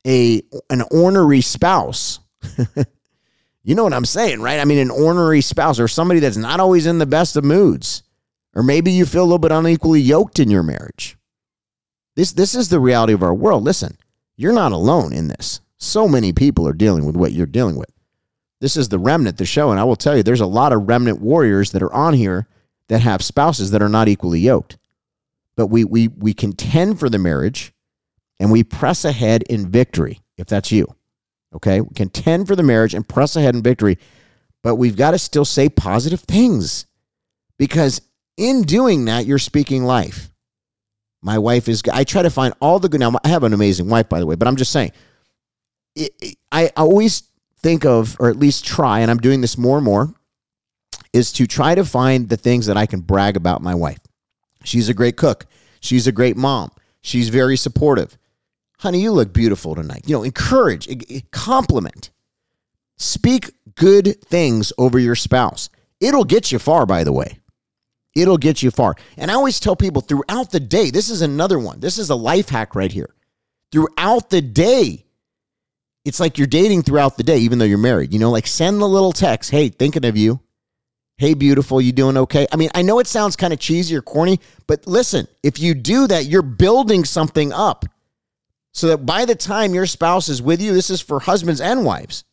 a 0.08 0.42
an 0.70 0.84
ornery 0.92 1.42
spouse 1.42 2.20
you 3.64 3.76
know 3.76 3.84
what 3.84 3.94
I'm 3.94 4.06
saying, 4.06 4.42
right? 4.42 4.60
I 4.60 4.66
mean, 4.66 4.78
an 4.80 4.92
ornery 4.92 5.42
spouse 5.42 5.80
or 5.80 5.88
somebody 5.88 6.20
that's 6.20 6.38
not 6.38 6.60
always 6.60 6.86
in 6.86 7.00
the 7.00 7.06
best 7.06 7.36
of 7.36 7.44
moods. 7.44 8.04
Or 8.56 8.64
maybe 8.64 8.92
you 8.92 9.06
feel 9.06 9.24
a 9.24 9.26
little 9.26 9.38
bit 9.38 9.52
unequally 9.52 10.00
yoked 10.00 10.40
in 10.40 10.50
your 10.50 10.64
marriage. 10.64 11.18
This, 12.16 12.32
this 12.32 12.56
is 12.56 12.70
the 12.70 12.80
reality 12.80 13.14
of 13.14 13.22
our 13.22 13.34
world. 13.34 13.64
Listen, 13.64 13.98
you're 14.38 14.54
not 14.54 14.72
alone 14.72 15.12
in 15.12 15.28
this. 15.28 15.60
So 15.78 16.08
many 16.08 16.32
people 16.32 16.68
are 16.68 16.74
dealing 16.74 17.06
with 17.06 17.18
what 17.18 17.34
you're 17.34 17.46
dealing 17.46 17.76
with. 17.76 17.92
This 18.62 18.78
is 18.78 18.88
the 18.88 19.00
remnant, 19.00 19.38
the 19.38 19.46
show. 19.46 19.72
And 19.72 19.80
I 19.80 19.84
will 19.84 19.98
tell 19.98 20.16
you, 20.16 20.24
there's 20.24 20.42
a 20.42 20.46
lot 20.46 20.72
of 20.72 20.88
remnant 20.88 21.20
warriors 21.20 21.72
that 21.72 21.84
are 21.84 21.94
on 21.94 22.14
here 22.14 22.48
that 22.88 23.02
have 23.02 23.22
spouses 23.22 23.72
that 23.72 23.82
are 23.82 23.90
not 23.90 24.08
equally 24.08 24.40
yoked. 24.40 24.78
But 25.58 25.68
we, 25.68 25.84
we, 25.84 26.08
we 26.08 26.34
contend 26.34 27.00
for 27.00 27.10
the 27.10 27.20
marriage 27.20 27.74
and 28.40 28.52
we 28.52 28.64
press 28.64 29.04
ahead 29.04 29.44
in 29.44 29.70
victory, 29.70 30.22
if 30.38 30.48
that's 30.48 30.72
you. 30.72 30.96
Okay. 31.54 31.82
We 31.82 31.94
contend 31.94 32.48
for 32.48 32.56
the 32.56 32.64
marriage 32.64 32.94
and 32.94 33.08
press 33.08 33.36
ahead 33.36 33.56
in 33.56 33.64
victory, 33.64 33.98
but 34.64 34.76
we've 34.76 34.98
got 34.98 35.12
to 35.12 35.20
still 35.20 35.46
say 35.46 35.70
positive 35.70 36.22
things 36.22 36.86
because 37.58 38.02
in 38.38 38.64
doing 38.64 39.06
that, 39.06 39.26
you're 39.26 39.40
speaking 39.40 39.84
life. 39.84 40.30
My 41.22 41.38
wife 41.38 41.68
is, 41.68 41.82
I 41.92 42.04
try 42.04 42.22
to 42.22 42.30
find 42.30 42.54
all 42.60 42.80
the 42.80 42.90
good. 42.90 43.00
Now, 43.00 43.14
I 43.24 43.28
have 43.30 43.44
an 43.44 43.54
amazing 43.54 43.90
wife, 43.90 44.10
by 44.10 44.20
the 44.20 44.26
way, 44.26 44.36
but 44.36 44.48
I'm 44.48 44.56
just 44.56 44.72
saying, 44.72 44.92
it, 45.96 46.12
it, 46.22 46.38
I 46.52 46.72
always 46.78 47.24
think 47.60 47.86
of, 47.86 48.16
or 48.20 48.30
at 48.30 48.38
least 48.38 48.66
try, 48.66 49.00
and 49.00 49.10
I'm 49.10 49.18
doing 49.18 49.42
this 49.42 49.58
more 49.58 49.78
and 49.78 49.86
more, 49.86 50.14
is 51.14 51.32
to 51.34 51.48
try 51.48 51.74
to 51.74 51.86
find 51.86 52.30
the 52.30 52.38
things 52.38 52.68
that 52.68 52.78
I 52.78 52.86
can 52.86 53.02
brag 53.02 53.38
about 53.38 53.62
my 53.62 53.74
wife. 53.74 54.00
She's 54.64 54.90
a 54.90 54.94
great 54.94 55.16
cook. 55.16 55.46
She's 55.80 56.06
a 56.06 56.12
great 56.12 56.38
mom. 56.38 56.72
She's 57.02 57.30
very 57.30 57.58
supportive 57.58 58.18
honey, 58.80 59.02
you 59.02 59.12
look 59.12 59.34
beautiful 59.34 59.76
tonight. 59.76 60.04
You 60.06 60.16
know, 60.16 60.24
encourage, 60.24 60.88
compliment, 61.32 62.12
speak 62.98 63.52
good 63.76 64.22
things 64.22 64.72
over 64.78 65.00
your 65.00 65.16
spouse. 65.16 65.70
It'll 66.00 66.24
get 66.24 66.52
you 66.52 66.60
far, 66.60 66.86
by 66.86 67.04
the 67.04 67.12
way. 67.12 67.40
It'll 68.16 68.38
get 68.38 68.64
you 68.64 68.72
far. 68.72 68.96
And 69.18 69.30
I 69.30 69.34
always 69.34 69.60
tell 69.60 69.76
people 69.76 70.02
throughout 70.02 70.52
the 70.52 70.60
day, 70.60 70.90
this 70.90 71.10
is 71.10 71.22
another 71.22 71.60
one. 71.60 71.82
This 71.82 71.98
is 71.98 72.10
a 72.10 72.16
life 72.16 72.50
hack 72.50 72.74
right 72.74 72.92
here. 72.92 73.14
Throughout 73.72 74.30
the 74.30 74.42
day, 74.42 75.06
it's 76.06 76.20
like 76.20 76.38
you're 76.38 76.48
dating 76.48 76.84
throughout 76.84 77.18
the 77.18 77.24
day, 77.24 77.40
even 77.40 77.60
though 77.60 77.66
you're 77.66 77.78
married. 77.78 78.14
You 78.14 78.20
know, 78.20 78.32
like 78.32 78.48
send 78.48 78.80
the 78.80 78.88
little 78.88 79.12
text, 79.12 79.52
hey, 79.52 79.70
thinking 79.70 80.06
of 80.06 80.16
you. 80.16 80.40
Hey, 81.18 81.34
beautiful, 81.34 81.82
you 81.82 81.92
doing 81.92 82.18
okay? 82.18 82.46
I 82.52 82.58
mean, 82.58 82.70
I 82.76 82.82
know 82.82 83.00
it 83.00 83.08
sounds 83.08 83.36
kind 83.36 83.54
of 83.54 83.60
cheesy 83.60 83.96
or 83.96 84.02
corny, 84.02 84.40
but 84.68 84.86
listen, 84.86 85.28
if 85.44 85.60
you 85.60 85.74
do 85.74 86.08
that, 86.08 86.26
you're 86.26 86.42
building 86.42 87.06
something 87.06 87.54
up 87.54 87.86
so 88.74 88.88
that 88.88 89.06
by 89.06 89.24
the 89.24 89.36
time 89.36 89.74
your 89.74 89.86
spouse 89.86 90.28
is 90.28 90.42
with 90.42 90.62
you, 90.62 90.74
this 90.74 90.90
is 90.90 91.00
for 91.00 91.22
husbands 91.22 91.62
and 91.62 91.86
wives, 91.86 92.26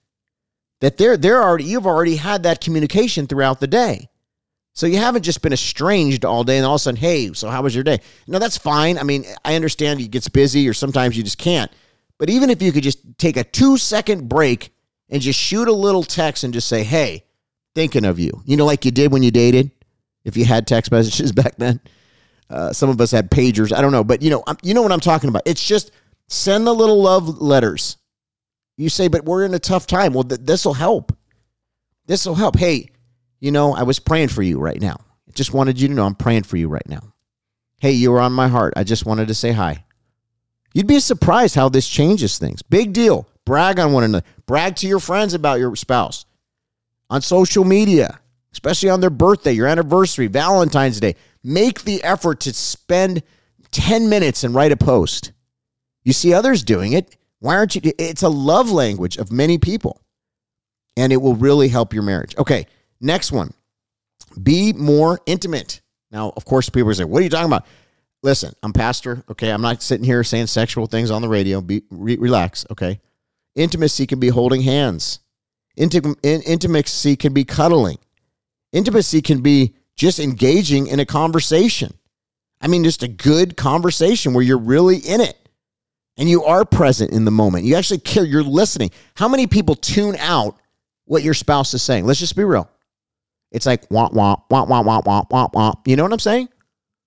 that 0.80 0.98
they're 0.98 1.16
they're 1.16 1.40
already 1.40 1.64
you've 1.64 1.86
already 1.86 2.16
had 2.16 2.42
that 2.42 2.60
communication 2.60 3.28
throughout 3.28 3.60
the 3.60 3.68
day. 3.68 4.10
So 4.74 4.86
you 4.86 4.96
haven't 4.96 5.22
just 5.22 5.42
been 5.42 5.52
estranged 5.52 6.24
all 6.24 6.44
day 6.44 6.56
and 6.56 6.64
all 6.64 6.74
of 6.74 6.80
a 6.80 6.82
sudden, 6.82 6.98
hey, 6.98 7.32
so 7.34 7.50
how 7.50 7.62
was 7.62 7.74
your 7.74 7.84
day? 7.84 8.00
No, 8.26 8.38
that's 8.38 8.56
fine. 8.56 8.98
I 8.98 9.02
mean, 9.02 9.24
I 9.44 9.54
understand 9.54 10.00
he 10.00 10.08
gets 10.08 10.28
busy 10.28 10.66
or 10.68 10.72
sometimes 10.72 11.16
you 11.16 11.22
just 11.22 11.38
can't. 11.38 11.70
But 12.18 12.30
even 12.30 12.48
if 12.48 12.62
you 12.62 12.72
could 12.72 12.82
just 12.82 13.00
take 13.18 13.36
a 13.36 13.44
two 13.44 13.76
second 13.76 14.28
break 14.28 14.72
and 15.10 15.20
just 15.20 15.38
shoot 15.38 15.68
a 15.68 15.72
little 15.72 16.02
text 16.02 16.42
and 16.44 16.54
just 16.54 16.68
say, 16.68 16.84
hey, 16.84 17.24
thinking 17.74 18.04
of 18.04 18.18
you. 18.18 18.42
You 18.46 18.56
know, 18.56 18.64
like 18.64 18.84
you 18.84 18.90
did 18.90 19.12
when 19.12 19.22
you 19.22 19.30
dated, 19.30 19.70
if 20.24 20.36
you 20.36 20.44
had 20.44 20.66
text 20.66 20.90
messages 20.92 21.32
back 21.32 21.56
then. 21.56 21.80
Uh, 22.48 22.72
some 22.72 22.90
of 22.90 23.00
us 23.00 23.10
had 23.10 23.30
pagers. 23.30 23.76
I 23.76 23.80
don't 23.80 23.92
know, 23.92 24.04
but 24.04 24.22
you 24.22 24.30
know, 24.30 24.44
you 24.62 24.74
know 24.74 24.82
what 24.82 24.92
I'm 24.92 25.00
talking 25.00 25.28
about. 25.28 25.42
It's 25.46 25.66
just 25.66 25.90
Send 26.32 26.66
the 26.66 26.74
little 26.74 27.02
love 27.02 27.42
letters. 27.42 27.98
You 28.78 28.88
say, 28.88 29.08
but 29.08 29.26
we're 29.26 29.44
in 29.44 29.52
a 29.52 29.58
tough 29.58 29.86
time. 29.86 30.14
Well, 30.14 30.24
th- 30.24 30.40
this 30.42 30.64
will 30.64 30.72
help. 30.72 31.14
This 32.06 32.24
will 32.24 32.36
help. 32.36 32.56
Hey, 32.56 32.88
you 33.42 33.50
know, 33.50 33.74
I 33.74 33.82
was 33.82 33.98
praying 33.98 34.28
for 34.28 34.40
you 34.40 34.60
right 34.60 34.80
now. 34.80 34.96
I 35.28 35.32
just 35.32 35.52
wanted 35.52 35.80
you 35.80 35.88
to 35.88 35.94
know 35.94 36.06
I'm 36.06 36.14
praying 36.14 36.44
for 36.44 36.56
you 36.56 36.68
right 36.68 36.88
now. 36.88 37.12
Hey, 37.80 37.90
you 37.90 38.12
were 38.12 38.20
on 38.20 38.32
my 38.32 38.46
heart. 38.46 38.72
I 38.76 38.84
just 38.84 39.04
wanted 39.04 39.26
to 39.28 39.34
say 39.34 39.50
hi. 39.50 39.84
You'd 40.72 40.86
be 40.86 41.00
surprised 41.00 41.56
how 41.56 41.68
this 41.68 41.88
changes 41.88 42.38
things. 42.38 42.62
Big 42.62 42.92
deal. 42.92 43.26
Brag 43.44 43.80
on 43.80 43.92
one 43.92 44.04
another. 44.04 44.24
Brag 44.46 44.76
to 44.76 44.86
your 44.86 45.00
friends 45.00 45.34
about 45.34 45.58
your 45.58 45.74
spouse 45.74 46.24
on 47.10 47.20
social 47.20 47.64
media, 47.64 48.20
especially 48.52 48.90
on 48.90 49.00
their 49.00 49.10
birthday, 49.10 49.52
your 49.52 49.66
anniversary, 49.66 50.28
Valentine's 50.28 51.00
Day. 51.00 51.16
Make 51.42 51.82
the 51.82 52.02
effort 52.04 52.38
to 52.40 52.54
spend 52.54 53.24
10 53.72 54.08
minutes 54.08 54.44
and 54.44 54.54
write 54.54 54.70
a 54.70 54.76
post. 54.76 55.32
You 56.04 56.12
see 56.12 56.32
others 56.32 56.62
doing 56.62 56.92
it. 56.92 57.16
Why 57.40 57.56
aren't 57.56 57.74
you? 57.74 57.92
It's 57.98 58.22
a 58.22 58.28
love 58.28 58.70
language 58.70 59.16
of 59.16 59.32
many 59.32 59.58
people, 59.58 60.00
and 60.96 61.12
it 61.12 61.16
will 61.16 61.34
really 61.34 61.66
help 61.66 61.92
your 61.92 62.04
marriage. 62.04 62.36
Okay, 62.38 62.66
next 63.02 63.32
one 63.32 63.52
be 64.40 64.72
more 64.72 65.20
intimate. 65.26 65.80
Now, 66.10 66.32
of 66.36 66.44
course, 66.44 66.68
people 66.68 66.92
say, 66.94 67.04
What 67.04 67.20
are 67.20 67.24
you 67.24 67.30
talking 67.30 67.46
about? 67.46 67.66
Listen, 68.22 68.54
I'm 68.62 68.72
pastor. 68.72 69.24
Okay. 69.30 69.50
I'm 69.50 69.62
not 69.62 69.82
sitting 69.82 70.04
here 70.04 70.22
saying 70.22 70.46
sexual 70.46 70.86
things 70.86 71.10
on 71.10 71.22
the 71.22 71.28
radio. 71.28 71.60
Be 71.60 71.82
re- 71.90 72.16
relax. 72.16 72.64
Okay. 72.70 73.00
Intimacy 73.56 74.06
can 74.06 74.20
be 74.20 74.28
holding 74.28 74.62
hands. 74.62 75.18
Intim- 75.76 76.16
in- 76.22 76.42
intimacy 76.42 77.16
can 77.16 77.32
be 77.32 77.44
cuddling. 77.44 77.98
Intimacy 78.72 79.22
can 79.22 79.40
be 79.40 79.74
just 79.96 80.18
engaging 80.18 80.86
in 80.86 81.00
a 81.00 81.06
conversation. 81.06 81.94
I 82.60 82.68
mean, 82.68 82.84
just 82.84 83.02
a 83.02 83.08
good 83.08 83.56
conversation 83.56 84.34
where 84.34 84.44
you're 84.44 84.56
really 84.56 84.98
in 84.98 85.20
it 85.20 85.36
and 86.16 86.30
you 86.30 86.44
are 86.44 86.64
present 86.64 87.10
in 87.10 87.24
the 87.24 87.30
moment. 87.30 87.64
You 87.64 87.74
actually 87.74 87.98
care. 87.98 88.24
You're 88.24 88.44
listening. 88.44 88.90
How 89.16 89.28
many 89.28 89.46
people 89.46 89.74
tune 89.74 90.16
out 90.18 90.56
what 91.06 91.24
your 91.24 91.34
spouse 91.34 91.74
is 91.74 91.82
saying? 91.82 92.06
Let's 92.06 92.20
just 92.20 92.36
be 92.36 92.44
real. 92.44 92.70
It's 93.52 93.66
like 93.66 93.84
wah 93.90 94.08
wah 94.12 94.36
wah 94.50 94.64
wah 94.64 94.82
wah 94.82 95.00
wah 95.04 95.22
wah 95.30 95.48
wah. 95.52 95.74
You 95.86 95.96
know 95.96 96.02
what 96.02 96.12
I'm 96.12 96.18
saying? 96.18 96.48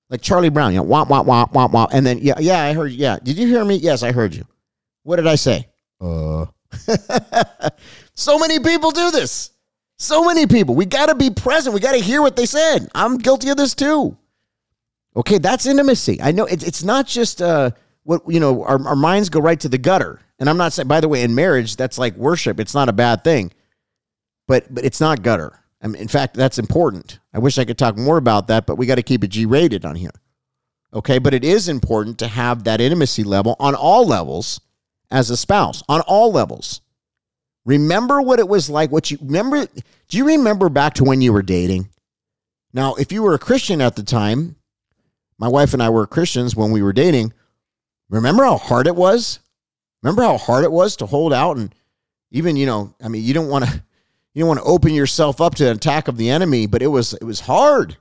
Like 0.09 0.21
Charlie 0.21 0.49
Brown, 0.49 0.71
you 0.71 0.77
know, 0.77 0.83
wah 0.83 1.03
wah 1.03 1.23
wah 1.23 1.47
wah 1.51 1.67
wah. 1.67 1.87
And 1.91 2.05
then 2.05 2.19
yeah, 2.19 2.39
yeah, 2.39 2.61
I 2.61 2.73
heard 2.73 2.91
you. 2.91 2.97
yeah. 2.99 3.17
Did 3.21 3.37
you 3.37 3.47
hear 3.47 3.65
me? 3.65 3.75
Yes, 3.75 4.03
I 4.03 4.11
heard 4.11 4.33
you. 4.33 4.45
What 5.03 5.17
did 5.17 5.27
I 5.27 5.35
say? 5.35 5.67
Uh 5.99 6.45
so 8.13 8.37
many 8.37 8.59
people 8.59 8.91
do 8.91 9.11
this. 9.11 9.51
So 9.97 10.25
many 10.25 10.45
people. 10.45 10.75
We 10.75 10.85
got 10.85 11.07
to 11.07 11.15
be 11.15 11.29
present. 11.29 11.73
We 11.73 11.79
got 11.79 11.93
to 11.93 12.01
hear 12.01 12.21
what 12.21 12.35
they 12.35 12.45
said. 12.45 12.89
I'm 12.93 13.17
guilty 13.17 13.49
of 13.49 13.57
this 13.57 13.73
too. 13.73 14.17
Okay, 15.15 15.37
that's 15.37 15.65
intimacy. 15.65 16.21
I 16.21 16.31
know 16.31 16.45
it's 16.45 16.63
it's 16.63 16.83
not 16.83 17.07
just 17.07 17.41
uh 17.41 17.71
what 18.03 18.21
you 18.27 18.39
know, 18.39 18.63
our, 18.63 18.85
our 18.87 18.95
minds 18.95 19.29
go 19.29 19.39
right 19.39 19.59
to 19.59 19.69
the 19.69 19.77
gutter. 19.77 20.19
And 20.37 20.49
I'm 20.49 20.57
not 20.57 20.73
saying 20.73 20.87
by 20.87 21.01
the 21.01 21.07
way, 21.07 21.23
in 21.23 21.33
marriage, 21.33 21.77
that's 21.77 21.97
like 21.97 22.15
worship. 22.15 22.59
It's 22.59 22.73
not 22.73 22.89
a 22.89 22.93
bad 22.93 23.23
thing. 23.23 23.51
But 24.47 24.71
but 24.73 24.85
it's 24.85 25.01
not 25.01 25.23
gutter. 25.23 25.59
I 25.85 25.87
mean, 25.87 26.01
in 26.01 26.07
fact, 26.07 26.33
that's 26.33 26.57
important. 26.57 27.19
I 27.31 27.37
wish 27.37 27.59
I 27.59 27.63
could 27.63 27.77
talk 27.77 27.95
more 27.95 28.17
about 28.17 28.47
that, 28.47 28.65
but 28.65 28.75
we 28.75 28.87
got 28.87 28.95
to 28.95 29.03
keep 29.03 29.23
it 29.23 29.27
G 29.27 29.45
rated 29.45 29.85
on 29.85 29.95
here. 29.95 30.15
Okay. 30.91 31.19
But 31.19 31.35
it 31.35 31.45
is 31.45 31.69
important 31.69 32.17
to 32.19 32.27
have 32.27 32.63
that 32.63 32.81
intimacy 32.81 33.23
level 33.23 33.55
on 33.59 33.75
all 33.75 34.03
levels 34.03 34.59
as 35.11 35.29
a 35.29 35.37
spouse, 35.37 35.83
on 35.87 36.01
all 36.01 36.31
levels. 36.31 36.81
Remember 37.65 38.19
what 38.19 38.39
it 38.39 38.47
was 38.47 38.67
like, 38.67 38.91
what 38.91 39.11
you 39.11 39.19
remember. 39.21 39.67
Do 40.07 40.17
you 40.17 40.25
remember 40.25 40.69
back 40.69 40.95
to 40.95 41.03
when 41.03 41.21
you 41.21 41.31
were 41.31 41.43
dating? 41.43 41.89
Now, 42.73 42.95
if 42.95 43.11
you 43.11 43.21
were 43.21 43.35
a 43.35 43.39
Christian 43.39 43.79
at 43.79 43.95
the 43.95 44.03
time, 44.03 44.55
my 45.37 45.47
wife 45.47 45.73
and 45.73 45.83
I 45.83 45.89
were 45.89 46.07
Christians 46.07 46.55
when 46.55 46.71
we 46.71 46.81
were 46.81 46.93
dating. 46.93 47.31
Remember 48.09 48.43
how 48.43 48.57
hard 48.57 48.87
it 48.87 48.95
was? 48.95 49.39
Remember 50.01 50.23
how 50.23 50.37
hard 50.37 50.63
it 50.63 50.71
was 50.71 50.95
to 50.95 51.05
hold 51.05 51.31
out 51.31 51.57
and 51.57 51.75
even, 52.31 52.55
you 52.55 52.65
know, 52.65 52.95
I 53.03 53.07
mean, 53.07 53.23
you 53.23 53.35
don't 53.35 53.49
want 53.49 53.65
to 53.65 53.83
you 54.35 54.41
don't 54.41 54.49
want 54.49 54.59
to 54.59 54.65
open 54.65 54.93
yourself 54.93 55.39
up 55.39 55.55
to 55.55 55.69
an 55.69 55.77
attack 55.77 56.09
of 56.09 56.17
the 56.17 56.29
enemy, 56.29 56.67
but 56.67 56.81
it 56.81 56.87
was 56.87 57.13
it 57.13 57.23
was 57.23 57.39
hard. 57.39 57.97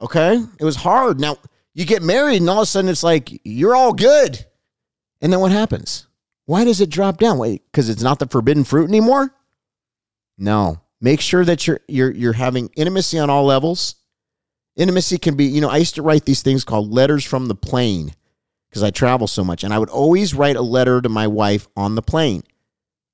Okay? 0.00 0.44
It 0.60 0.64
was 0.64 0.76
hard. 0.76 1.18
Now, 1.18 1.38
you 1.74 1.86
get 1.86 2.02
married 2.02 2.36
and 2.36 2.50
all 2.50 2.58
of 2.58 2.62
a 2.64 2.66
sudden 2.66 2.90
it's 2.90 3.02
like 3.02 3.40
you're 3.44 3.74
all 3.74 3.94
good. 3.94 4.44
And 5.20 5.32
then 5.32 5.40
what 5.40 5.50
happens? 5.50 6.06
Why 6.44 6.64
does 6.64 6.80
it 6.80 6.90
drop 6.90 7.16
down? 7.16 7.38
Wait, 7.38 7.62
cuz 7.72 7.88
it's 7.88 8.02
not 8.02 8.18
the 8.18 8.26
forbidden 8.26 8.62
fruit 8.62 8.88
anymore? 8.88 9.34
No. 10.36 10.82
Make 11.00 11.20
sure 11.20 11.44
that 11.46 11.66
you're 11.66 11.80
you're 11.88 12.10
you're 12.10 12.32
having 12.34 12.68
intimacy 12.76 13.18
on 13.18 13.30
all 13.30 13.44
levels. 13.44 13.94
Intimacy 14.76 15.16
can 15.16 15.34
be, 15.34 15.46
you 15.46 15.62
know, 15.62 15.70
I 15.70 15.78
used 15.78 15.94
to 15.94 16.02
write 16.02 16.26
these 16.26 16.42
things 16.42 16.62
called 16.62 16.92
letters 16.92 17.24
from 17.24 17.46
the 17.46 17.54
plane 17.54 18.12
because 18.68 18.82
I 18.82 18.90
travel 18.90 19.26
so 19.26 19.42
much 19.42 19.64
and 19.64 19.72
I 19.72 19.78
would 19.78 19.88
always 19.88 20.34
write 20.34 20.56
a 20.56 20.62
letter 20.62 21.00
to 21.00 21.08
my 21.08 21.26
wife 21.26 21.68
on 21.74 21.94
the 21.94 22.02
plane. 22.02 22.42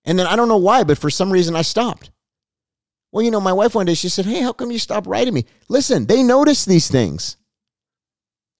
And 0.04 0.18
then 0.18 0.26
I 0.26 0.34
don't 0.34 0.48
know 0.48 0.56
why, 0.56 0.82
but 0.82 0.98
for 0.98 1.10
some 1.10 1.32
reason 1.32 1.54
I 1.54 1.62
stopped. 1.62 2.10
Well, 3.14 3.22
you 3.22 3.30
know, 3.30 3.40
my 3.40 3.52
wife 3.52 3.76
one 3.76 3.86
day, 3.86 3.94
she 3.94 4.08
said, 4.08 4.26
Hey, 4.26 4.40
how 4.40 4.52
come 4.52 4.72
you 4.72 4.78
stopped 4.80 5.06
writing 5.06 5.32
me? 5.32 5.44
Listen, 5.68 6.04
they 6.04 6.24
notice 6.24 6.64
these 6.64 6.90
things. 6.90 7.36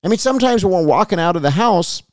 I 0.04 0.08
mean, 0.08 0.20
sometimes 0.20 0.64
when 0.64 0.72
we're 0.72 0.86
walking 0.86 1.18
out 1.18 1.34
of 1.34 1.42
the 1.42 1.50
house, 1.50 2.04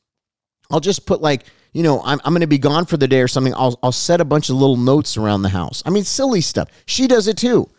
I'll 0.72 0.80
just 0.80 1.06
put 1.06 1.22
like, 1.22 1.44
you 1.72 1.84
know, 1.84 2.02
I'm, 2.04 2.20
I'm 2.26 2.34
going 2.34 2.42
to 2.42 2.48
be 2.48 2.58
gone 2.58 2.86
for 2.88 2.98
the 2.98 3.08
day 3.08 3.22
or 3.22 3.28
something. 3.28 3.54
I'll, 3.54 3.78
I'll 3.84 3.92
set 3.92 4.22
a 4.22 4.26
bunch 4.26 4.50
of 4.50 4.56
little 4.56 4.76
notes 4.76 5.18
around 5.18 5.44
the 5.44 5.50
house. 5.50 5.84
I 5.86 5.92
mean, 5.92 6.04
silly 6.04 6.42
stuff. 6.42 6.68
She 6.88 7.06
does 7.06 7.28
it 7.28 7.38
too. 7.38 7.70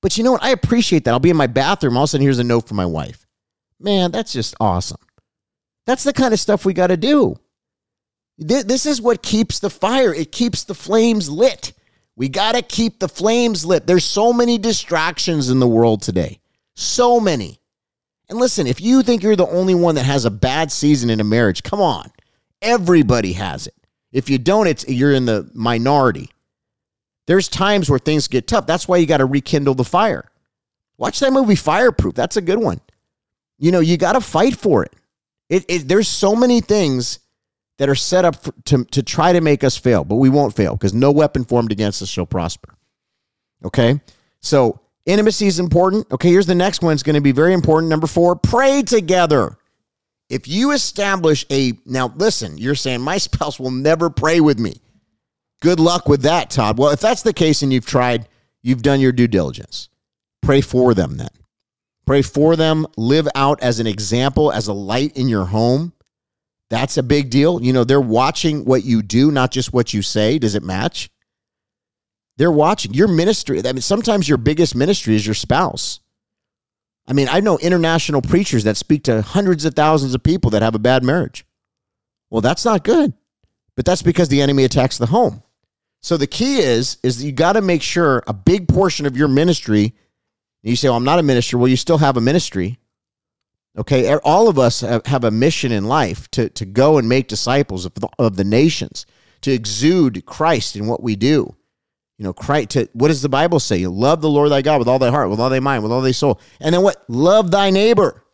But 0.00 0.16
you 0.16 0.24
know 0.24 0.32
what? 0.32 0.42
I 0.42 0.52
appreciate 0.52 1.04
that. 1.04 1.10
I'll 1.10 1.20
be 1.20 1.28
in 1.28 1.36
my 1.36 1.46
bathroom. 1.46 1.98
All 1.98 2.04
of 2.04 2.08
a 2.08 2.10
sudden, 2.12 2.24
here's 2.24 2.38
a 2.38 2.44
note 2.44 2.66
from 2.66 2.78
my 2.78 2.86
wife. 2.86 3.26
Man, 3.78 4.10
that's 4.10 4.32
just 4.32 4.54
awesome. 4.58 5.00
That's 5.84 6.04
the 6.04 6.14
kind 6.14 6.32
of 6.32 6.40
stuff 6.40 6.64
we 6.64 6.72
got 6.72 6.86
to 6.86 6.96
do. 6.96 7.36
This 8.38 8.86
is 8.86 9.02
what 9.02 9.22
keeps 9.22 9.58
the 9.58 9.68
fire, 9.68 10.14
it 10.14 10.32
keeps 10.32 10.64
the 10.64 10.74
flames 10.74 11.28
lit. 11.28 11.74
We 12.18 12.28
got 12.28 12.56
to 12.56 12.62
keep 12.62 12.98
the 12.98 13.08
flames 13.08 13.64
lit. 13.64 13.86
There's 13.86 14.04
so 14.04 14.32
many 14.32 14.58
distractions 14.58 15.50
in 15.50 15.60
the 15.60 15.68
world 15.68 16.02
today. 16.02 16.40
So 16.74 17.20
many. 17.20 17.60
And 18.28 18.40
listen, 18.40 18.66
if 18.66 18.80
you 18.80 19.04
think 19.04 19.22
you're 19.22 19.36
the 19.36 19.46
only 19.46 19.76
one 19.76 19.94
that 19.94 20.04
has 20.04 20.24
a 20.24 20.30
bad 20.30 20.72
season 20.72 21.10
in 21.10 21.20
a 21.20 21.24
marriage, 21.24 21.62
come 21.62 21.80
on. 21.80 22.10
Everybody 22.60 23.34
has 23.34 23.68
it. 23.68 23.74
If 24.10 24.28
you 24.28 24.36
don't, 24.36 24.66
it's 24.66 24.86
you're 24.88 25.12
in 25.12 25.26
the 25.26 25.48
minority. 25.54 26.28
There's 27.28 27.48
times 27.48 27.88
where 27.88 28.00
things 28.00 28.26
get 28.26 28.48
tough. 28.48 28.66
That's 28.66 28.88
why 28.88 28.96
you 28.96 29.06
got 29.06 29.18
to 29.18 29.24
rekindle 29.24 29.76
the 29.76 29.84
fire. 29.84 30.28
Watch 30.96 31.20
that 31.20 31.32
movie 31.32 31.54
Fireproof. 31.54 32.14
That's 32.14 32.36
a 32.36 32.42
good 32.42 32.58
one. 32.58 32.80
You 33.58 33.70
know, 33.70 33.80
you 33.80 33.96
got 33.96 34.14
to 34.14 34.20
fight 34.20 34.56
for 34.56 34.82
it. 34.82 34.92
It, 35.48 35.64
it. 35.68 35.88
There's 35.88 36.08
so 36.08 36.34
many 36.34 36.60
things 36.60 37.20
that 37.78 37.88
are 37.88 37.94
set 37.94 38.24
up 38.24 38.36
for, 38.36 38.52
to, 38.66 38.84
to 38.86 39.02
try 39.02 39.32
to 39.32 39.40
make 39.40 39.64
us 39.64 39.76
fail, 39.76 40.04
but 40.04 40.16
we 40.16 40.28
won't 40.28 40.54
fail 40.54 40.74
because 40.74 40.92
no 40.92 41.10
weapon 41.10 41.44
formed 41.44 41.72
against 41.72 42.02
us 42.02 42.08
shall 42.08 42.26
prosper. 42.26 42.74
Okay? 43.64 44.00
So 44.40 44.80
intimacy 45.06 45.46
is 45.46 45.58
important. 45.58 46.10
Okay, 46.12 46.30
here's 46.30 46.46
the 46.46 46.54
next 46.54 46.82
one. 46.82 46.92
It's 46.92 47.02
going 47.02 47.14
to 47.14 47.20
be 47.20 47.32
very 47.32 47.54
important. 47.54 47.88
Number 47.88 48.06
four, 48.06 48.36
pray 48.36 48.82
together. 48.82 49.56
If 50.28 50.46
you 50.46 50.72
establish 50.72 51.46
a, 51.50 51.72
now 51.86 52.12
listen, 52.16 52.58
you're 52.58 52.74
saying 52.74 53.00
my 53.00 53.18
spouse 53.18 53.58
will 53.58 53.70
never 53.70 54.10
pray 54.10 54.40
with 54.40 54.58
me. 54.58 54.80
Good 55.60 55.80
luck 55.80 56.08
with 56.08 56.22
that, 56.22 56.50
Todd. 56.50 56.78
Well, 56.78 56.90
if 56.90 57.00
that's 57.00 57.22
the 57.22 57.32
case 57.32 57.62
and 57.62 57.72
you've 57.72 57.86
tried, 57.86 58.28
you've 58.62 58.82
done 58.82 59.00
your 59.00 59.12
due 59.12 59.26
diligence. 59.26 59.88
Pray 60.42 60.60
for 60.60 60.94
them 60.94 61.16
then. 61.16 61.28
Pray 62.06 62.22
for 62.22 62.56
them. 62.56 62.86
Live 62.96 63.28
out 63.34 63.60
as 63.60 63.80
an 63.80 63.86
example, 63.86 64.52
as 64.52 64.68
a 64.68 64.72
light 64.72 65.16
in 65.16 65.28
your 65.28 65.46
home. 65.46 65.92
That's 66.70 66.96
a 66.96 67.02
big 67.02 67.30
deal. 67.30 67.62
You 67.62 67.72
know, 67.72 67.84
they're 67.84 68.00
watching 68.00 68.64
what 68.64 68.84
you 68.84 69.02
do, 69.02 69.30
not 69.30 69.50
just 69.50 69.72
what 69.72 69.94
you 69.94 70.02
say. 70.02 70.38
Does 70.38 70.54
it 70.54 70.62
match? 70.62 71.10
They're 72.36 72.52
watching 72.52 72.94
your 72.94 73.08
ministry. 73.08 73.60
I 73.64 73.72
mean, 73.72 73.80
sometimes 73.80 74.28
your 74.28 74.38
biggest 74.38 74.74
ministry 74.74 75.16
is 75.16 75.26
your 75.26 75.34
spouse. 75.34 76.00
I 77.06 77.14
mean, 77.14 77.28
I 77.30 77.40
know 77.40 77.58
international 77.58 78.20
preachers 78.20 78.64
that 78.64 78.76
speak 78.76 79.04
to 79.04 79.22
hundreds 79.22 79.64
of 79.64 79.74
thousands 79.74 80.14
of 80.14 80.22
people 80.22 80.50
that 80.50 80.62
have 80.62 80.74
a 80.74 80.78
bad 80.78 81.02
marriage. 81.02 81.46
Well, 82.30 82.42
that's 82.42 82.64
not 82.64 82.84
good. 82.84 83.14
But 83.74 83.86
that's 83.86 84.02
because 84.02 84.28
the 84.28 84.42
enemy 84.42 84.64
attacks 84.64 84.98
the 84.98 85.06
home. 85.06 85.42
So 86.02 86.16
the 86.16 86.26
key 86.26 86.58
is 86.58 86.98
is 87.02 87.24
you 87.24 87.32
got 87.32 87.54
to 87.54 87.62
make 87.62 87.82
sure 87.82 88.22
a 88.26 88.32
big 88.32 88.68
portion 88.68 89.06
of 89.06 89.16
your 89.16 89.28
ministry 89.28 89.94
you 90.62 90.76
say, 90.76 90.88
"Well, 90.88 90.96
I'm 90.96 91.04
not 91.04 91.18
a 91.18 91.22
minister." 91.22 91.56
Well, 91.58 91.68
you 91.68 91.76
still 91.76 91.98
have 91.98 92.16
a 92.16 92.20
ministry. 92.20 92.78
Okay, 93.78 94.12
er, 94.12 94.20
all 94.24 94.48
of 94.48 94.58
us 94.58 94.80
have 94.80 95.24
a 95.24 95.30
mission 95.30 95.70
in 95.70 95.84
life 95.84 96.28
to, 96.32 96.48
to 96.50 96.66
go 96.66 96.98
and 96.98 97.08
make 97.08 97.28
disciples 97.28 97.86
of 97.86 97.94
the, 97.94 98.08
of 98.18 98.36
the 98.36 98.44
nations, 98.44 99.06
to 99.42 99.52
exude 99.52 100.26
Christ 100.26 100.74
in 100.74 100.88
what 100.88 101.02
we 101.02 101.14
do. 101.14 101.54
You 102.18 102.24
know, 102.24 102.32
Christ. 102.32 102.70
To, 102.70 102.88
what 102.92 103.08
does 103.08 103.22
the 103.22 103.28
Bible 103.28 103.60
say? 103.60 103.76
You 103.76 103.90
love 103.90 104.20
the 104.20 104.28
Lord 104.28 104.50
thy 104.50 104.62
God 104.62 104.80
with 104.80 104.88
all 104.88 104.98
thy 104.98 105.10
heart, 105.10 105.30
with 105.30 105.38
all 105.38 105.48
thy 105.48 105.60
mind, 105.60 105.84
with 105.84 105.92
all 105.92 106.00
thy 106.00 106.10
soul, 106.10 106.40
and 106.60 106.74
then 106.74 106.82
what? 106.82 107.04
Love 107.08 107.52
thy 107.52 107.70
neighbor. 107.70 108.24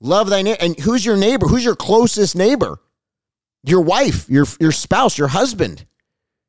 Love 0.00 0.30
thy 0.30 0.40
neighbor. 0.40 0.62
And 0.62 0.78
who's 0.80 1.04
your 1.04 1.18
neighbor? 1.18 1.46
Who's 1.46 1.64
your 1.64 1.76
closest 1.76 2.34
neighbor? 2.34 2.80
Your 3.64 3.82
wife, 3.82 4.28
your 4.30 4.46
your 4.58 4.72
spouse, 4.72 5.18
your 5.18 5.28
husband. 5.28 5.84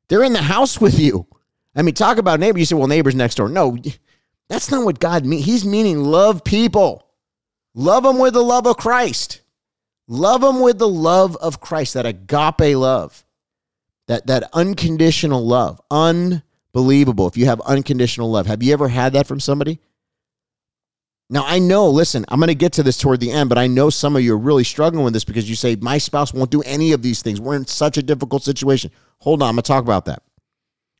They're 0.08 0.24
in 0.24 0.32
the 0.32 0.42
house 0.42 0.80
with 0.80 0.98
you. 0.98 1.26
I 1.76 1.82
mean, 1.82 1.94
talk 1.94 2.16
about 2.16 2.40
neighbor. 2.40 2.58
You 2.58 2.64
say, 2.64 2.74
well, 2.74 2.86
neighbor's 2.86 3.14
next 3.14 3.34
door. 3.34 3.50
No, 3.50 3.76
that's 4.48 4.70
not 4.70 4.84
what 4.84 5.00
God 5.00 5.26
means. 5.26 5.44
He's 5.44 5.66
meaning 5.66 6.02
love 6.02 6.44
people. 6.44 7.04
Love 7.74 8.04
them 8.04 8.18
with 8.18 8.34
the 8.34 8.42
love 8.42 8.66
of 8.66 8.76
Christ. 8.76 9.40
Love 10.06 10.42
them 10.42 10.60
with 10.60 10.78
the 10.78 10.88
love 10.88 11.36
of 11.36 11.60
Christ, 11.60 11.94
that 11.94 12.06
agape 12.06 12.76
love, 12.76 13.24
that, 14.06 14.26
that 14.26 14.50
unconditional 14.52 15.44
love. 15.44 15.80
Unbelievable 15.90 17.26
if 17.26 17.36
you 17.36 17.46
have 17.46 17.60
unconditional 17.62 18.30
love. 18.30 18.46
Have 18.46 18.62
you 18.62 18.72
ever 18.72 18.88
had 18.88 19.14
that 19.14 19.26
from 19.26 19.40
somebody? 19.40 19.80
Now, 21.30 21.44
I 21.46 21.58
know, 21.58 21.88
listen, 21.88 22.26
I'm 22.28 22.38
going 22.38 22.48
to 22.48 22.54
get 22.54 22.74
to 22.74 22.82
this 22.82 22.98
toward 22.98 23.20
the 23.20 23.30
end, 23.30 23.48
but 23.48 23.56
I 23.56 23.66
know 23.66 23.88
some 23.88 24.14
of 24.14 24.22
you 24.22 24.34
are 24.34 24.38
really 24.38 24.62
struggling 24.62 25.04
with 25.04 25.14
this 25.14 25.24
because 25.24 25.48
you 25.48 25.56
say, 25.56 25.74
my 25.76 25.96
spouse 25.96 26.34
won't 26.34 26.50
do 26.50 26.60
any 26.62 26.92
of 26.92 27.00
these 27.00 27.22
things. 27.22 27.40
We're 27.40 27.56
in 27.56 27.66
such 27.66 27.96
a 27.96 28.02
difficult 28.02 28.42
situation. 28.42 28.90
Hold 29.20 29.42
on, 29.42 29.48
I'm 29.48 29.54
going 29.54 29.62
to 29.62 29.66
talk 29.66 29.82
about 29.82 30.04
that. 30.04 30.22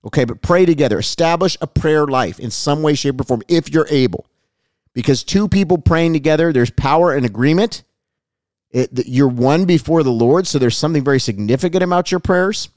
Okay, 0.07 0.25
but 0.25 0.41
pray 0.41 0.65
together. 0.65 0.99
Establish 0.99 1.59
a 1.61 1.67
prayer 1.67 2.07
life 2.07 2.41
in 2.41 2.51
some 2.51 2.83
way, 2.83 2.95
shape, 2.95 3.21
or 3.21 3.25
form 3.25 3.43
if 3.49 3.71
you're 3.71 3.87
able. 3.91 4.27
Because 4.95 5.25
two 5.25 5.49
people 5.49 5.79
praying 5.79 6.13
together, 6.13 6.53
there's 6.53 6.71
power 6.71 7.13
and 7.13 7.27
agreement. 7.27 7.83
It, 8.71 8.91
you're 9.07 9.29
one 9.29 9.65
before 9.65 10.03
the 10.03 10.13
Lord, 10.13 10.47
so 10.47 10.59
there's 10.59 10.77
something 10.77 11.05
very 11.05 11.21
significant 11.21 11.83
about 11.83 12.11
your 12.11 12.21
prayers. 12.21 12.69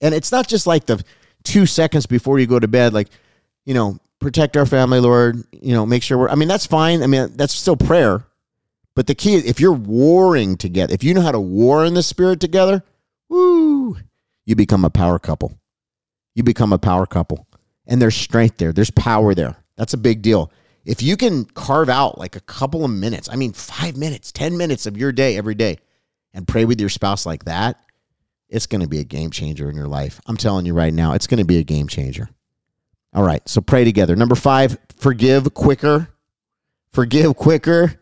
And 0.00 0.14
it's 0.14 0.32
not 0.32 0.48
just 0.48 0.66
like 0.66 0.86
the 0.86 1.02
two 1.42 1.66
seconds 1.66 2.06
before 2.06 2.38
you 2.38 2.46
go 2.46 2.58
to 2.58 2.68
bed, 2.68 2.92
like, 2.92 3.08
you 3.64 3.74
know, 3.74 3.98
protect 4.18 4.56
our 4.56 4.66
family, 4.66 5.00
Lord, 5.00 5.42
you 5.52 5.74
know, 5.74 5.86
make 5.86 6.02
sure 6.02 6.18
we're, 6.18 6.28
I 6.28 6.34
mean, 6.34 6.48
that's 6.48 6.66
fine. 6.66 7.02
I 7.02 7.06
mean, 7.06 7.36
that's 7.36 7.54
still 7.54 7.76
prayer. 7.76 8.24
But 8.94 9.06
the 9.06 9.14
key 9.14 9.34
is 9.34 9.44
if 9.44 9.60
you're 9.60 9.72
warring 9.72 10.56
together, 10.56 10.92
if 10.92 11.04
you 11.04 11.14
know 11.14 11.20
how 11.20 11.32
to 11.32 11.40
war 11.40 11.84
in 11.84 11.94
the 11.94 12.02
spirit 12.02 12.40
together, 12.40 12.82
woo, 13.28 13.98
you 14.44 14.56
become 14.56 14.84
a 14.84 14.90
power 14.90 15.18
couple 15.18 15.58
you 16.36 16.42
become 16.42 16.72
a 16.72 16.78
power 16.78 17.06
couple. 17.06 17.48
And 17.86 18.00
there's 18.00 18.14
strength 18.14 18.58
there, 18.58 18.72
there's 18.72 18.90
power 18.90 19.34
there. 19.34 19.56
That's 19.76 19.94
a 19.94 19.98
big 19.98 20.22
deal. 20.22 20.52
If 20.86 21.02
you 21.02 21.16
can 21.16 21.44
carve 21.44 21.88
out 21.88 22.16
like 22.16 22.36
a 22.36 22.40
couple 22.40 22.84
of 22.84 22.90
minutes, 22.90 23.28
I 23.28 23.36
mean, 23.36 23.52
five 23.52 23.96
minutes, 23.96 24.32
10 24.32 24.56
minutes 24.56 24.86
of 24.86 24.96
your 24.96 25.12
day 25.12 25.36
every 25.36 25.54
day 25.54 25.78
and 26.32 26.46
pray 26.46 26.64
with 26.64 26.80
your 26.80 26.88
spouse 26.88 27.26
like 27.26 27.44
that, 27.44 27.78
it's 28.48 28.66
going 28.66 28.80
to 28.80 28.88
be 28.88 29.00
a 29.00 29.04
game 29.04 29.30
changer 29.30 29.68
in 29.68 29.76
your 29.76 29.88
life. 29.88 30.20
I'm 30.26 30.36
telling 30.36 30.64
you 30.64 30.72
right 30.72 30.94
now, 30.94 31.12
it's 31.12 31.26
going 31.26 31.38
to 31.38 31.44
be 31.44 31.58
a 31.58 31.64
game 31.64 31.88
changer. 31.88 32.30
All 33.12 33.24
right, 33.24 33.46
so 33.48 33.60
pray 33.60 33.84
together. 33.84 34.14
Number 34.16 34.34
five, 34.34 34.78
forgive 34.96 35.52
quicker. 35.54 36.08
Forgive 36.92 37.36
quicker. 37.36 38.00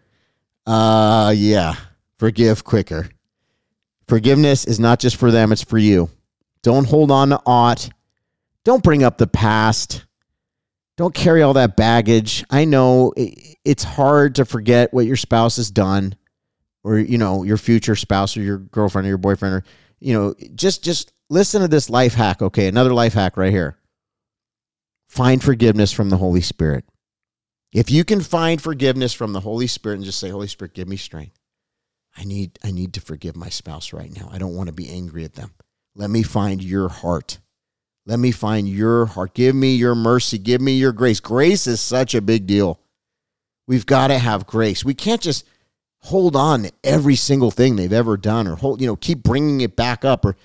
Uh, 0.66 1.32
yeah, 1.34 1.74
forgive 2.18 2.64
quicker. 2.64 3.08
Forgiveness 4.06 4.66
is 4.66 4.78
not 4.78 5.00
just 5.00 5.16
for 5.16 5.30
them, 5.30 5.50
it's 5.50 5.64
for 5.64 5.78
you. 5.78 6.10
Don't 6.62 6.86
hold 6.86 7.10
on 7.10 7.30
to 7.30 7.40
aught 7.46 7.90
don't 8.64 8.82
bring 8.82 9.04
up 9.04 9.18
the 9.18 9.26
past. 9.26 10.06
Don't 10.96 11.14
carry 11.14 11.42
all 11.42 11.54
that 11.54 11.76
baggage. 11.76 12.44
I 12.50 12.64
know 12.64 13.12
it's 13.16 13.82
hard 13.82 14.36
to 14.36 14.44
forget 14.44 14.92
what 14.94 15.06
your 15.06 15.16
spouse 15.16 15.56
has 15.56 15.70
done 15.70 16.14
or 16.84 16.98
you 16.98 17.18
know 17.18 17.42
your 17.42 17.56
future 17.56 17.96
spouse 17.96 18.36
or 18.36 18.42
your 18.42 18.58
girlfriend 18.58 19.06
or 19.06 19.08
your 19.08 19.18
boyfriend 19.18 19.54
or 19.54 19.64
you 19.98 20.12
know 20.12 20.34
just 20.54 20.84
just 20.84 21.12
listen 21.30 21.62
to 21.62 21.68
this 21.68 21.90
life 21.90 22.14
hack 22.14 22.42
okay? 22.42 22.68
Another 22.68 22.94
life 22.94 23.14
hack 23.14 23.36
right 23.36 23.52
here. 23.52 23.76
Find 25.08 25.42
forgiveness 25.42 25.92
from 25.92 26.10
the 26.10 26.16
holy 26.16 26.40
spirit. 26.40 26.84
If 27.72 27.90
you 27.90 28.04
can 28.04 28.20
find 28.20 28.62
forgiveness 28.62 29.12
from 29.12 29.32
the 29.32 29.40
holy 29.40 29.66
spirit 29.66 29.96
and 29.96 30.04
just 30.04 30.20
say 30.20 30.28
holy 30.28 30.46
spirit 30.46 30.74
give 30.74 30.88
me 30.88 30.96
strength. 30.96 31.38
I 32.16 32.22
need 32.22 32.60
i 32.62 32.70
need 32.70 32.92
to 32.94 33.00
forgive 33.00 33.34
my 33.34 33.48
spouse 33.48 33.92
right 33.92 34.14
now. 34.14 34.28
I 34.30 34.38
don't 34.38 34.54
want 34.54 34.68
to 34.68 34.72
be 34.72 34.88
angry 34.88 35.24
at 35.24 35.34
them. 35.34 35.54
Let 35.96 36.10
me 36.10 36.22
find 36.22 36.62
your 36.62 36.88
heart 36.88 37.38
let 38.06 38.18
me 38.18 38.32
find 38.32 38.68
your 38.68 39.06
heart. 39.06 39.34
Give 39.34 39.54
me 39.54 39.74
your 39.76 39.94
mercy. 39.94 40.38
Give 40.38 40.60
me 40.60 40.72
your 40.72 40.92
grace. 40.92 41.20
Grace 41.20 41.66
is 41.66 41.80
such 41.80 42.14
a 42.14 42.20
big 42.20 42.46
deal. 42.46 42.78
We've 43.66 43.86
got 43.86 44.08
to 44.08 44.18
have 44.18 44.46
grace. 44.46 44.84
We 44.84 44.94
can't 44.94 45.22
just 45.22 45.46
hold 46.00 46.36
on 46.36 46.64
to 46.64 46.72
every 46.82 47.16
single 47.16 47.50
thing 47.50 47.76
they've 47.76 47.92
ever 47.92 48.18
done 48.18 48.46
or 48.46 48.56
hold, 48.56 48.80
you 48.80 48.86
know, 48.86 48.96
keep 48.96 49.22
bringing 49.22 49.62
it 49.62 49.74
back 49.74 50.04
up 50.04 50.26
or 50.26 50.36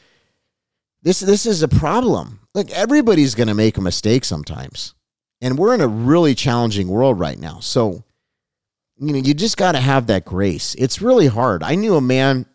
this 1.02 1.20
this 1.20 1.46
is 1.46 1.62
a 1.62 1.68
problem. 1.68 2.40
Like 2.54 2.72
everybody's 2.72 3.36
going 3.36 3.50
to 3.50 3.54
make 3.54 3.78
a 3.78 3.82
mistake 3.82 4.24
sometimes. 4.24 4.94
And 5.42 5.58
we're 5.58 5.74
in 5.74 5.82
a 5.82 5.88
really 5.88 6.36
challenging 6.36 6.88
world 6.88 7.20
right 7.20 7.40
now. 7.40 7.60
So, 7.60 8.04
you 8.98 9.14
know, 9.14 9.20
you 9.20 9.34
just 9.34 9.58
got 9.58 9.74
to 9.74 9.80
have 9.80 10.08
that 10.08 10.26
grace. 10.26 10.76
It's 10.76 11.02
really 11.02 11.28
hard. 11.28 11.62
I 11.62 11.76
knew 11.76 11.96
a 11.96 12.02
man 12.02 12.46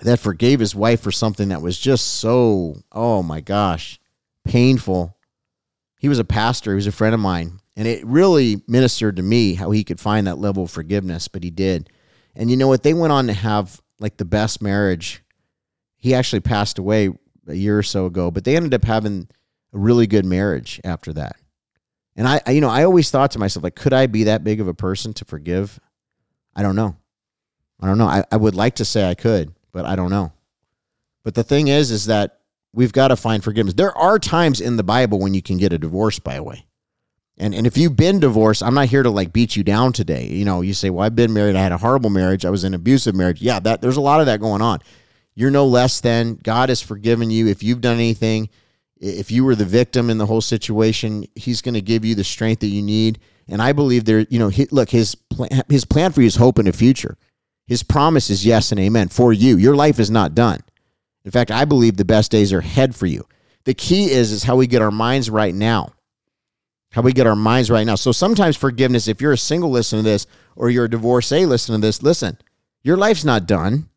that 0.00 0.20
forgave 0.20 0.60
his 0.60 0.74
wife 0.74 1.02
for 1.02 1.12
something 1.12 1.48
that 1.48 1.62
was 1.62 1.78
just 1.78 2.06
so, 2.06 2.82
oh 2.92 3.22
my 3.22 3.40
gosh 3.40 4.00
painful. 4.48 5.16
He 6.00 6.08
was 6.08 6.18
a 6.18 6.24
pastor, 6.24 6.72
he 6.72 6.76
was 6.76 6.86
a 6.86 6.92
friend 6.92 7.14
of 7.14 7.20
mine, 7.20 7.60
and 7.76 7.86
it 7.86 8.04
really 8.04 8.62
ministered 8.66 9.16
to 9.16 9.22
me 9.22 9.54
how 9.54 9.70
he 9.70 9.84
could 9.84 10.00
find 10.00 10.26
that 10.26 10.38
level 10.38 10.64
of 10.64 10.70
forgiveness, 10.70 11.28
but 11.28 11.44
he 11.44 11.50
did. 11.50 11.90
And 12.34 12.50
you 12.50 12.56
know 12.56 12.68
what? 12.68 12.82
They 12.82 12.94
went 12.94 13.12
on 13.12 13.26
to 13.26 13.32
have 13.32 13.80
like 14.00 14.16
the 14.16 14.24
best 14.24 14.62
marriage. 14.62 15.22
He 15.96 16.14
actually 16.14 16.40
passed 16.40 16.78
away 16.78 17.10
a 17.46 17.54
year 17.54 17.78
or 17.78 17.82
so 17.82 18.06
ago, 18.06 18.30
but 18.30 18.44
they 18.44 18.56
ended 18.56 18.74
up 18.74 18.84
having 18.84 19.28
a 19.72 19.78
really 19.78 20.06
good 20.06 20.24
marriage 20.24 20.80
after 20.84 21.12
that. 21.14 21.36
And 22.16 22.26
I, 22.26 22.40
I, 22.46 22.50
you 22.52 22.60
know, 22.60 22.70
I 22.70 22.84
always 22.84 23.10
thought 23.10 23.32
to 23.32 23.38
myself, 23.38 23.64
like, 23.64 23.76
could 23.76 23.92
I 23.92 24.06
be 24.06 24.24
that 24.24 24.44
big 24.44 24.60
of 24.60 24.68
a 24.68 24.74
person 24.74 25.12
to 25.14 25.24
forgive? 25.24 25.78
I 26.54 26.62
don't 26.62 26.76
know. 26.76 26.96
I 27.80 27.86
don't 27.86 27.98
know. 27.98 28.06
I, 28.06 28.24
I 28.32 28.36
would 28.36 28.54
like 28.54 28.76
to 28.76 28.84
say 28.84 29.08
I 29.08 29.14
could, 29.14 29.54
but 29.72 29.84
I 29.84 29.94
don't 29.94 30.10
know. 30.10 30.32
But 31.22 31.34
the 31.34 31.44
thing 31.44 31.68
is, 31.68 31.90
is 31.90 32.06
that 32.06 32.37
We've 32.72 32.92
got 32.92 33.08
to 33.08 33.16
find 33.16 33.42
forgiveness. 33.42 33.74
There 33.74 33.96
are 33.96 34.18
times 34.18 34.60
in 34.60 34.76
the 34.76 34.82
Bible 34.82 35.18
when 35.18 35.34
you 35.34 35.42
can 35.42 35.56
get 35.56 35.72
a 35.72 35.78
divorce, 35.78 36.18
by 36.18 36.36
the 36.36 36.42
way. 36.42 36.64
And, 37.38 37.54
and 37.54 37.66
if 37.66 37.78
you've 37.78 37.96
been 37.96 38.20
divorced, 38.20 38.62
I'm 38.62 38.74
not 38.74 38.88
here 38.88 39.02
to 39.02 39.10
like 39.10 39.32
beat 39.32 39.56
you 39.56 39.62
down 39.62 39.92
today. 39.92 40.26
You 40.26 40.44
know, 40.44 40.60
you 40.60 40.74
say, 40.74 40.90
well, 40.90 41.04
I've 41.04 41.14
been 41.16 41.32
married. 41.32 41.56
I 41.56 41.62
had 41.62 41.72
a 41.72 41.78
horrible 41.78 42.10
marriage. 42.10 42.44
I 42.44 42.50
was 42.50 42.64
in 42.64 42.74
abusive 42.74 43.14
marriage. 43.14 43.40
Yeah, 43.40 43.60
that 43.60 43.80
there's 43.80 43.96
a 43.96 44.02
lot 44.02 44.20
of 44.20 44.26
that 44.26 44.40
going 44.40 44.60
on. 44.60 44.80
You're 45.34 45.52
no 45.52 45.66
less 45.66 46.00
than 46.00 46.34
God 46.42 46.68
has 46.68 46.82
forgiven 46.82 47.30
you. 47.30 47.46
If 47.46 47.62
you've 47.62 47.80
done 47.80 47.94
anything, 47.94 48.48
if 49.00 49.30
you 49.30 49.44
were 49.44 49.54
the 49.54 49.64
victim 49.64 50.10
in 50.10 50.18
the 50.18 50.26
whole 50.26 50.40
situation, 50.40 51.26
he's 51.36 51.62
going 51.62 51.74
to 51.74 51.80
give 51.80 52.04
you 52.04 52.16
the 52.16 52.24
strength 52.24 52.60
that 52.60 52.66
you 52.66 52.82
need. 52.82 53.20
And 53.46 53.62
I 53.62 53.72
believe 53.72 54.04
there, 54.04 54.26
you 54.28 54.40
know, 54.40 54.48
he, 54.48 54.66
look, 54.72 54.90
his 54.90 55.14
plan, 55.14 55.62
his 55.68 55.84
plan 55.84 56.10
for 56.10 56.20
you 56.20 56.26
is 56.26 56.36
hope 56.36 56.58
in 56.58 56.64
the 56.64 56.72
future. 56.72 57.16
His 57.68 57.84
promise 57.84 58.30
is 58.30 58.44
yes 58.44 58.72
and 58.72 58.80
amen 58.80 59.08
for 59.08 59.32
you. 59.32 59.56
Your 59.56 59.76
life 59.76 60.00
is 60.00 60.10
not 60.10 60.34
done. 60.34 60.60
In 61.24 61.30
fact, 61.30 61.50
I 61.50 61.64
believe 61.64 61.96
the 61.96 62.04
best 62.04 62.30
days 62.30 62.52
are 62.52 62.60
ahead 62.60 62.94
for 62.94 63.06
you. 63.06 63.26
The 63.64 63.74
key 63.74 64.10
is 64.10 64.32
is 64.32 64.44
how 64.44 64.56
we 64.56 64.66
get 64.66 64.82
our 64.82 64.90
minds 64.90 65.28
right 65.28 65.54
now. 65.54 65.92
How 66.92 67.02
we 67.02 67.12
get 67.12 67.26
our 67.26 67.36
minds 67.36 67.70
right 67.70 67.86
now. 67.86 67.96
So 67.96 68.12
sometimes 68.12 68.56
forgiveness, 68.56 69.08
if 69.08 69.20
you're 69.20 69.32
a 69.32 69.38
single 69.38 69.70
listen 69.70 69.98
to 69.98 70.02
this, 70.02 70.26
or 70.56 70.70
you're 70.70 70.86
a 70.86 70.90
divorcee 70.90 71.44
listen 71.44 71.74
to 71.74 71.80
this, 71.80 72.02
listen, 72.02 72.38
your 72.82 72.96
life's 72.96 73.24
not 73.24 73.46
done. 73.46 73.88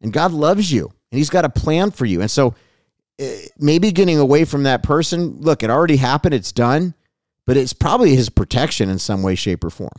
And 0.00 0.12
God 0.12 0.32
loves 0.32 0.70
you 0.70 0.92
and 1.10 1.18
He's 1.18 1.30
got 1.30 1.44
a 1.44 1.50
plan 1.50 1.90
for 1.90 2.06
you. 2.06 2.20
And 2.20 2.30
so 2.30 2.54
eh, 3.18 3.46
maybe 3.58 3.90
getting 3.90 4.18
away 4.18 4.44
from 4.44 4.62
that 4.62 4.82
person, 4.82 5.40
look, 5.40 5.62
it 5.62 5.70
already 5.70 5.96
happened, 5.96 6.34
it's 6.34 6.52
done, 6.52 6.94
but 7.46 7.56
it's 7.56 7.72
probably 7.72 8.14
His 8.14 8.28
protection 8.28 8.88
in 8.88 8.98
some 8.98 9.22
way, 9.22 9.34
shape, 9.34 9.64
or 9.64 9.70
form. 9.70 9.90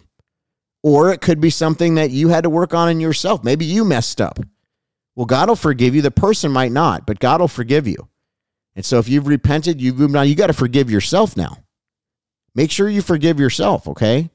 Or 0.82 1.12
it 1.12 1.20
could 1.20 1.42
be 1.42 1.50
something 1.50 1.96
that 1.96 2.12
you 2.12 2.30
had 2.30 2.46
to 2.46 2.50
work 2.50 2.74
on 2.74 2.90
in 2.90 3.02
yourself. 3.02 3.44
Maybe 3.44 3.66
you 3.66 3.84
messed 3.84 4.22
up. 4.22 4.40
Well, 5.20 5.26
God 5.26 5.50
will 5.50 5.58
forgive 5.58 5.96
you. 5.96 6.02
The 6.02 6.12
person 6.12 6.50
might 6.50 6.72
not, 6.72 7.06
but 7.06 7.20
God 7.20 7.42
will 7.42 7.50
forgive 7.50 7.86
you. 7.86 8.08
And 8.74 8.86
so 8.86 9.00
if 9.00 9.10
you've 9.10 9.28
repented, 9.28 9.82
you've 9.82 10.00
moved 10.00 10.16
on, 10.16 10.30
you 10.30 10.34
got 10.34 10.48
to 10.48 10.54
forgive 10.54 10.90
yourself 10.90 11.36
now. 11.36 11.58
Make 12.56 12.72
sure 12.72 12.88
you 12.88 13.02
forgive 13.02 13.38
yourself, 13.38 13.86
okay? 13.90 14.30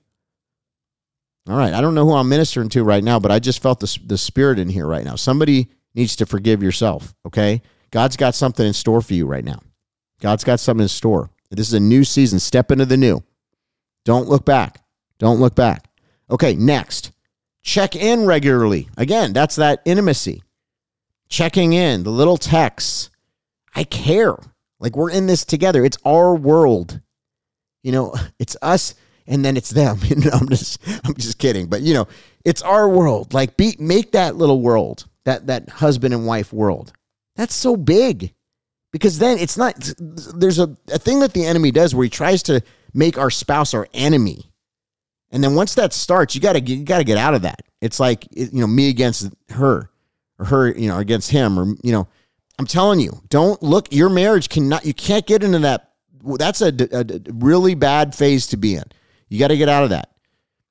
All 1.49 1.57
right. 1.57 1.73
I 1.73 1.81
don't 1.81 1.95
know 1.95 2.05
who 2.05 2.13
I'm 2.13 2.29
ministering 2.29 2.69
to 2.69 2.85
right 2.85 3.03
now, 3.03 3.19
but 3.19 3.33
I 3.33 3.39
just 3.39 3.63
felt 3.63 3.81
the, 3.81 3.99
the 4.05 4.19
spirit 4.19 4.59
in 4.59 4.69
here 4.69 4.87
right 4.87 5.07
now. 5.07 5.15
Somebody 5.15 5.71
needs 5.95 6.17
to 6.17 6.27
forgive 6.27 6.63
yourself, 6.63 7.15
okay? 7.25 7.63
God's 7.91 8.19
got 8.19 8.35
something 8.35 8.67
in 8.67 8.75
store 8.75 9.01
for 9.01 9.15
you 9.15 9.27
right 9.27 9.43
now. 9.43 9.63
God's 10.21 10.45
got 10.45 10.61
something 10.61 10.83
in 10.83 10.89
store. 10.89 11.31
This 11.51 11.69
is 11.69 11.73
a 11.73 11.81
new 11.81 12.05
season. 12.05 12.41
Step 12.41 12.71
into 12.71 12.85
the 12.85 12.99
new. 12.99 13.25
Don't 14.05 14.29
look 14.29 14.45
back. 14.45 14.85
Don't 15.19 15.41
look 15.41 15.55
back. 15.55 15.89
Okay, 16.31 16.55
next. 16.55 17.11
Check 17.63 17.97
in 17.97 18.27
regularly. 18.27 18.91
Again, 18.99 19.33
that's 19.33 19.57
that 19.57 19.81
intimacy 19.87 20.43
checking 21.35 21.73
in, 21.73 22.05
the 22.05 22.11
little 22.11 22.37
texts. 22.37 23.11
I 23.75 23.83
care. 23.83 24.37
Like 24.79 24.97
we're 24.97 25.11
in 25.11 25.27
this 25.27 25.45
together. 25.45 25.85
It's 25.85 25.99
our 26.05 26.35
world. 26.35 27.01
You 27.83 27.93
know, 27.93 28.15
it's 28.39 28.57
us 28.63 28.95
and 29.27 29.45
then 29.45 29.57
it's 29.57 29.71
them. 29.71 29.99
I'm 30.33 30.49
just 30.49 30.81
I'm 31.05 31.15
just 31.15 31.39
kidding, 31.39 31.67
but 31.67 31.83
you 31.83 31.93
know, 31.95 32.07
it's 32.45 32.63
our 32.63 32.89
world. 32.89 33.35
Like 33.35 33.57
be 33.57 33.75
make 33.81 34.13
that 34.13 34.37
little 34.37 34.61
world, 34.61 35.07
that 35.25 35.49
that 35.49 35.69
husband 35.69 36.15
and 36.15 36.27
wife 36.27 36.53
world. 36.53 36.93
That's 37.37 37.55
so 37.55 37.77
big. 37.77 38.33
Because 38.93 39.19
then 39.19 39.39
it's 39.39 39.57
not 39.57 39.75
there's 39.99 40.61
a, 40.61 40.77
a 40.93 41.01
thing 41.01 41.19
that 41.19 41.33
the 41.33 41.45
enemy 41.45 41.73
does 41.73 41.97
where 41.97 42.05
he 42.05 42.11
tries 42.11 42.45
to 42.45 42.63
make 42.93 43.19
our 43.19 43.31
spouse 43.31 43.75
our 43.75 43.89
enemy. 43.93 44.53
And 45.33 45.43
then 45.43 45.57
once 45.57 45.75
that 45.75 45.93
starts, 45.93 46.37
you 46.37 46.41
got 46.41 46.53
to 46.53 46.61
you 46.61 46.85
got 46.85 46.99
to 46.99 47.05
get 47.05 47.19
out 47.19 47.35
of 47.35 47.43
that. 47.43 47.63
It's 47.81 47.99
like 47.99 48.29
you 48.31 48.61
know, 48.61 48.69
me 48.69 48.89
against 48.89 49.31
her 49.51 49.91
or 50.39 50.47
her, 50.47 50.69
you 50.71 50.89
know, 50.89 50.99
against 50.99 51.31
him 51.31 51.59
or, 51.59 51.67
you 51.83 51.93
know, 51.93 52.09
I'm 52.59 52.67
telling 52.67 53.01
you, 53.01 53.23
don't 53.29 53.63
look, 53.63 53.93
your 53.93 54.09
marriage 54.09 54.49
cannot, 54.49 54.85
you 54.85 54.95
can't 54.95 55.27
get 55.27 55.43
into 55.43 55.59
that. 55.61 55.93
That's 56.25 56.63
a, 56.63 56.73
a 56.93 57.21
really 57.33 57.75
bad 57.75 58.15
phase 58.15 58.47
to 58.49 58.57
be 58.57 58.77
in. 58.77 58.85
You 59.29 59.39
got 59.39 59.49
to 59.49 59.57
get 59.57 59.69
out 59.69 59.85
of 59.85 59.91
that. 59.91 60.11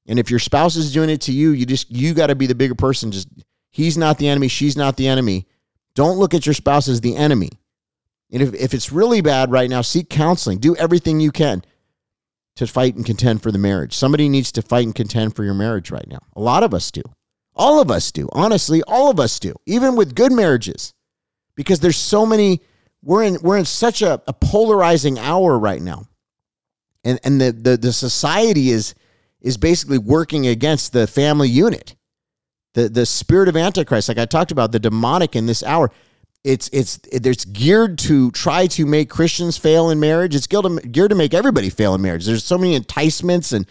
And 0.08 0.20
if 0.20 0.30
your 0.30 0.40
spouse 0.40 0.76
is 0.76 0.94
doing 0.94 1.10
it 1.10 1.22
to 1.22 1.32
you, 1.32 1.52
you 1.52 1.66
just, 1.66 1.92
you 1.92 2.14
got 2.14 2.28
to 2.28 2.36
be 2.36 2.48
the 2.48 2.56
bigger 2.56 2.76
person. 2.76 3.12
Just, 3.12 3.28
he's 3.72 3.98
not 3.98 4.18
the 4.18 4.28
enemy. 4.28 4.48
She's 4.48 4.76
not 4.76 4.98
the 4.98 5.08
enemy. 5.08 5.48
Don't 5.96 6.18
look 6.18 6.34
at 6.34 6.46
your 6.46 6.54
spouse 6.54 6.88
as 6.88 7.02
the 7.02 7.16
enemy. 7.16 7.50
And 8.32 8.42
if, 8.42 8.54
if 8.54 8.74
it's 8.74 8.92
really 8.92 9.22
bad 9.22 9.52
right 9.52 9.70
now, 9.70 9.82
seek 9.82 10.10
counseling. 10.10 10.58
Do 10.58 10.76
everything 10.76 11.20
you 11.20 11.32
can. 11.32 11.64
to 12.56 12.68
fight 12.68 12.96
and 12.96 13.06
contend 13.06 13.42
for 13.42 13.52
the 13.52 13.58
marriage. 13.58 13.94
Somebody 13.94 14.30
needs 14.30 14.52
to 14.54 14.62
fight 14.62 14.86
and 14.86 14.96
contend 14.96 15.36
for 15.36 15.44
your 15.44 15.54
marriage 15.54 15.92
right 15.92 16.08
now. 16.08 16.20
A 16.36 16.42
lot 16.42 16.64
of 16.64 16.74
us 16.74 16.92
do. 16.92 17.02
All 17.56 17.82
of 17.82 17.92
us 17.92 18.12
do. 18.12 18.30
Honestly, 18.32 18.82
all 18.84 19.10
of 19.10 19.20
us 19.20 19.40
do. 19.40 19.54
Even 19.66 19.96
with 19.96 20.16
good 20.16 20.32
marriages. 20.32 20.94
Because 21.56 21.80
there's 21.80 21.98
so 21.98 22.26
many 22.26 22.62
we're 23.04 23.24
in 23.24 23.38
we're 23.42 23.58
in 23.58 23.66
such 23.66 24.02
a, 24.02 24.22
a 24.28 24.34
polarizing 24.34 25.20
hour 25.20 25.58
right 25.58 25.82
now. 25.82 26.08
And 27.04 27.20
and 27.24 27.40
the, 27.40 27.52
the 27.52 27.78
the 27.78 27.94
society 27.94 28.70
is 28.70 28.96
is 29.42 29.58
basically 29.58 29.98
working 29.98 30.48
against 30.48 30.94
the 30.94 31.06
family 31.06 31.50
unit. 31.50 31.96
The 32.74 32.90
the 32.90 33.06
spirit 33.06 33.50
of 33.50 33.58
antichrist 33.58 34.08
like 34.08 34.18
I 34.18 34.26
talked 34.26 34.52
about 34.52 34.72
the 34.72 34.80
demonic 34.80 35.36
in 35.36 35.46
this 35.46 35.62
hour 35.64 35.92
it's 36.44 36.70
it's 36.74 37.00
it's 37.12 37.46
geared 37.46 37.98
to 37.98 38.30
try 38.32 38.68
to 38.68 38.86
make 38.86 39.10
Christians 39.10 39.58
fail 39.58 39.90
in 39.90 40.00
marriage. 40.00 40.36
It's 40.36 40.48
geared 40.48 41.10
to, 41.10 41.16
make 41.16 41.34
everybody 41.34 41.70
fail 41.70 41.96
in 41.96 42.02
marriage. 42.02 42.26
There's 42.26 42.44
so 42.44 42.58
many 42.58 42.76
enticements 42.76 43.54
and 43.54 43.66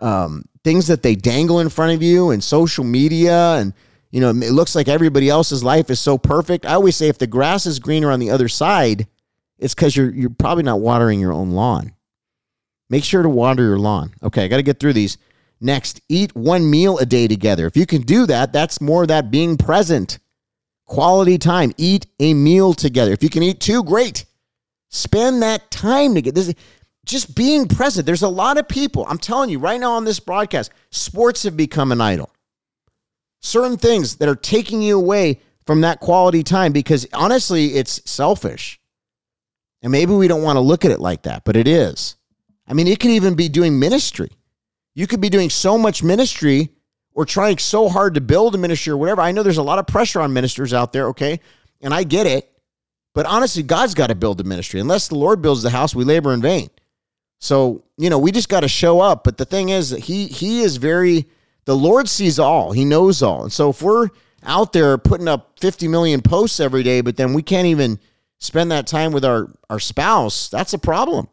um, 0.00 0.44
things 0.64 0.86
that 0.86 1.02
they 1.02 1.14
dangle 1.14 1.60
in 1.60 1.68
front 1.68 1.92
of 1.92 2.02
you, 2.02 2.30
and 2.30 2.42
social 2.42 2.84
media, 2.84 3.54
and 3.54 3.72
you 4.10 4.20
know 4.20 4.30
it 4.30 4.52
looks 4.52 4.74
like 4.74 4.88
everybody 4.88 5.28
else's 5.28 5.62
life 5.64 5.90
is 5.90 6.00
so 6.00 6.18
perfect. 6.18 6.66
I 6.66 6.74
always 6.74 6.96
say 6.96 7.08
if 7.08 7.18
the 7.18 7.26
grass 7.26 7.66
is 7.66 7.78
greener 7.78 8.10
on 8.10 8.20
the 8.20 8.30
other 8.30 8.48
side, 8.48 9.06
it's 9.58 9.74
because 9.74 9.96
you're 9.96 10.14
you're 10.14 10.30
probably 10.30 10.64
not 10.64 10.80
watering 10.80 11.20
your 11.20 11.32
own 11.32 11.50
lawn. 11.50 11.92
Make 12.90 13.04
sure 13.04 13.22
to 13.22 13.28
water 13.28 13.62
your 13.62 13.78
lawn. 13.78 14.14
Okay, 14.22 14.44
I 14.44 14.48
got 14.48 14.56
to 14.56 14.62
get 14.62 14.80
through 14.80 14.94
these. 14.94 15.18
Next, 15.60 16.00
eat 16.08 16.34
one 16.36 16.70
meal 16.70 16.98
a 16.98 17.06
day 17.06 17.26
together. 17.26 17.66
If 17.66 17.76
you 17.76 17.84
can 17.84 18.02
do 18.02 18.26
that, 18.26 18.52
that's 18.52 18.80
more 18.80 19.06
that 19.06 19.30
being 19.30 19.56
present 19.56 20.18
quality 20.86 21.38
time. 21.38 21.72
Eat 21.76 22.06
a 22.18 22.34
meal 22.34 22.74
together. 22.74 23.12
If 23.12 23.22
you 23.22 23.28
can 23.28 23.42
eat 23.42 23.60
two, 23.60 23.84
great. 23.84 24.24
Spend 24.88 25.42
that 25.42 25.70
time 25.70 26.14
together. 26.14 26.34
This, 26.34 26.54
just 27.08 27.34
being 27.34 27.66
present. 27.66 28.06
There's 28.06 28.22
a 28.22 28.28
lot 28.28 28.58
of 28.58 28.68
people, 28.68 29.04
I'm 29.08 29.18
telling 29.18 29.50
you 29.50 29.58
right 29.58 29.80
now 29.80 29.92
on 29.92 30.04
this 30.04 30.20
broadcast, 30.20 30.70
sports 30.90 31.42
have 31.42 31.56
become 31.56 31.90
an 31.90 32.00
idol. 32.00 32.30
Certain 33.40 33.76
things 33.76 34.16
that 34.16 34.28
are 34.28 34.36
taking 34.36 34.82
you 34.82 34.96
away 34.96 35.40
from 35.66 35.80
that 35.80 36.00
quality 36.00 36.42
time 36.42 36.72
because 36.72 37.06
honestly, 37.12 37.74
it's 37.74 38.00
selfish. 38.08 38.80
And 39.82 39.92
maybe 39.92 40.12
we 40.12 40.28
don't 40.28 40.42
want 40.42 40.56
to 40.56 40.60
look 40.60 40.84
at 40.84 40.90
it 40.90 41.00
like 41.00 41.22
that, 41.22 41.44
but 41.44 41.56
it 41.56 41.68
is. 41.68 42.16
I 42.66 42.74
mean, 42.74 42.86
it 42.86 43.00
could 43.00 43.10
even 43.10 43.34
be 43.34 43.48
doing 43.48 43.78
ministry. 43.78 44.30
You 44.94 45.06
could 45.06 45.20
be 45.20 45.28
doing 45.28 45.50
so 45.50 45.78
much 45.78 46.02
ministry 46.02 46.70
or 47.12 47.24
trying 47.24 47.58
so 47.58 47.88
hard 47.88 48.14
to 48.14 48.20
build 48.20 48.54
a 48.54 48.58
ministry 48.58 48.92
or 48.92 48.96
whatever. 48.96 49.22
I 49.22 49.32
know 49.32 49.42
there's 49.42 49.58
a 49.58 49.62
lot 49.62 49.78
of 49.78 49.86
pressure 49.86 50.20
on 50.20 50.32
ministers 50.32 50.74
out 50.74 50.92
there, 50.92 51.08
okay? 51.08 51.40
And 51.80 51.94
I 51.94 52.02
get 52.02 52.26
it. 52.26 52.52
But 53.14 53.26
honestly, 53.26 53.62
God's 53.62 53.94
got 53.94 54.08
to 54.08 54.14
build 54.14 54.38
the 54.38 54.44
ministry. 54.44 54.80
Unless 54.80 55.08
the 55.08 55.16
Lord 55.16 55.40
builds 55.40 55.62
the 55.62 55.70
house, 55.70 55.94
we 55.94 56.04
labor 56.04 56.32
in 56.34 56.42
vain. 56.42 56.68
So, 57.38 57.84
you 57.96 58.10
know, 58.10 58.18
we 58.18 58.32
just 58.32 58.48
got 58.48 58.60
to 58.60 58.68
show 58.68 59.00
up. 59.00 59.24
But 59.24 59.38
the 59.38 59.44
thing 59.44 59.68
is, 59.68 59.90
he 59.90 60.26
he 60.26 60.62
is 60.62 60.76
very 60.76 61.26
the 61.64 61.76
Lord 61.76 62.08
sees 62.08 62.38
all. 62.38 62.72
He 62.72 62.84
knows 62.84 63.22
all. 63.22 63.42
And 63.42 63.52
so 63.52 63.70
if 63.70 63.82
we're 63.82 64.08
out 64.42 64.72
there 64.72 64.96
putting 64.96 65.28
up 65.28 65.58
50 65.60 65.88
million 65.88 66.22
posts 66.22 66.60
every 66.60 66.82
day, 66.82 67.00
but 67.00 67.16
then 67.16 67.34
we 67.34 67.42
can't 67.42 67.66
even 67.66 67.98
spend 68.38 68.70
that 68.72 68.86
time 68.86 69.12
with 69.12 69.24
our 69.24 69.50
our 69.68 69.80
spouse, 69.80 70.48
that's 70.48 70.72
a 70.72 70.78
problem. 70.78 71.28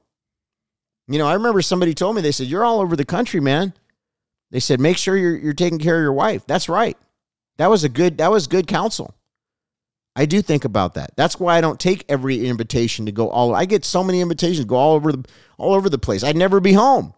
You 1.07 1.19
know, 1.19 1.27
I 1.27 1.33
remember 1.33 1.61
somebody 1.61 1.93
told 1.93 2.15
me, 2.15 2.21
they 2.21 2.31
said, 2.31 2.47
You're 2.47 2.65
all 2.65 2.81
over 2.81 2.95
the 2.95 3.05
country, 3.05 3.39
man. 3.39 3.73
They 4.51 4.59
said, 4.59 4.79
make 4.79 4.97
sure 4.97 5.17
you're, 5.17 5.35
you're 5.35 5.53
taking 5.53 5.79
care 5.79 5.97
of 5.97 6.01
your 6.01 6.13
wife. 6.13 6.45
That's 6.45 6.69
right. 6.69 6.97
That 7.57 7.69
was 7.69 7.83
a 7.83 7.89
good, 7.89 8.17
that 8.19 8.31
was 8.31 8.47
good 8.47 8.67
counsel. 8.67 9.14
I 10.15 10.25
do 10.25 10.41
think 10.41 10.63
about 10.63 10.93
that. 10.93 11.11
That's 11.17 11.39
why 11.39 11.57
I 11.57 11.61
don't 11.61 11.79
take 11.79 12.05
every 12.07 12.47
invitation 12.47 13.05
to 13.05 13.11
go 13.11 13.29
all. 13.29 13.53
I 13.53 13.65
get 13.65 13.83
so 13.83 14.03
many 14.03 14.21
invitations 14.21 14.65
go 14.65 14.75
all 14.75 14.93
over 14.93 15.11
the 15.11 15.25
all 15.57 15.73
over 15.73 15.89
the 15.89 15.97
place. 15.97 16.23
I'd 16.23 16.37
never 16.37 16.59
be 16.59 16.73
home, 16.73 17.13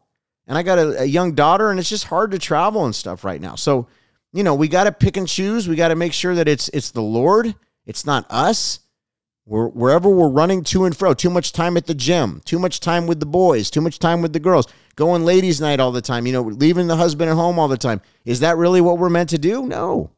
and 0.47 0.57
I 0.57 0.63
got 0.63 0.79
a, 0.79 1.01
a 1.01 1.05
young 1.05 1.33
daughter, 1.33 1.69
and 1.69 1.79
it's 1.79 1.89
just 1.89 2.05
hard 2.05 2.31
to 2.31 2.39
travel 2.39 2.85
and 2.85 2.95
stuff 2.95 3.23
right 3.23 3.39
now. 3.39 3.55
So, 3.55 3.87
you 4.33 4.43
know, 4.43 4.55
we 4.55 4.67
got 4.67 4.85
to 4.85 4.91
pick 4.91 5.15
and 5.15 5.27
choose. 5.27 5.67
We 5.67 5.75
got 5.75 5.89
to 5.89 5.95
make 5.95 6.13
sure 6.13 6.33
that 6.35 6.47
it's 6.47 6.69
it's 6.69 6.91
the 6.91 7.01
Lord. 7.01 7.55
It's 7.85 8.05
not 8.05 8.25
us. 8.29 8.79
We're, 9.45 9.69
wherever 9.69 10.09
we're 10.09 10.27
running 10.27 10.65
to 10.65 10.83
and 10.83 10.95
fro, 10.95 11.13
too 11.13 11.29
much 11.29 11.53
time 11.53 11.77
at 11.77 11.85
the 11.85 11.93
gym, 11.93 12.41
too 12.43 12.59
much 12.59 12.81
time 12.81 13.07
with 13.07 13.21
the 13.21 13.25
boys, 13.25 13.69
too 13.69 13.79
much 13.79 13.97
time 13.97 14.21
with 14.21 14.33
the 14.33 14.41
girls, 14.41 14.67
going 14.97 15.23
ladies' 15.23 15.61
night 15.61 15.79
all 15.79 15.93
the 15.93 16.01
time, 16.01 16.27
you 16.27 16.33
know, 16.33 16.41
leaving 16.41 16.87
the 16.87 16.97
husband 16.97 17.29
at 17.29 17.35
home 17.35 17.57
all 17.57 17.69
the 17.69 17.77
time. 17.77 18.01
Is 18.25 18.41
that 18.41 18.57
really 18.57 18.81
what 18.81 18.97
we're 18.97 19.09
meant 19.09 19.29
to 19.29 19.37
do? 19.37 19.65
No. 19.65 20.11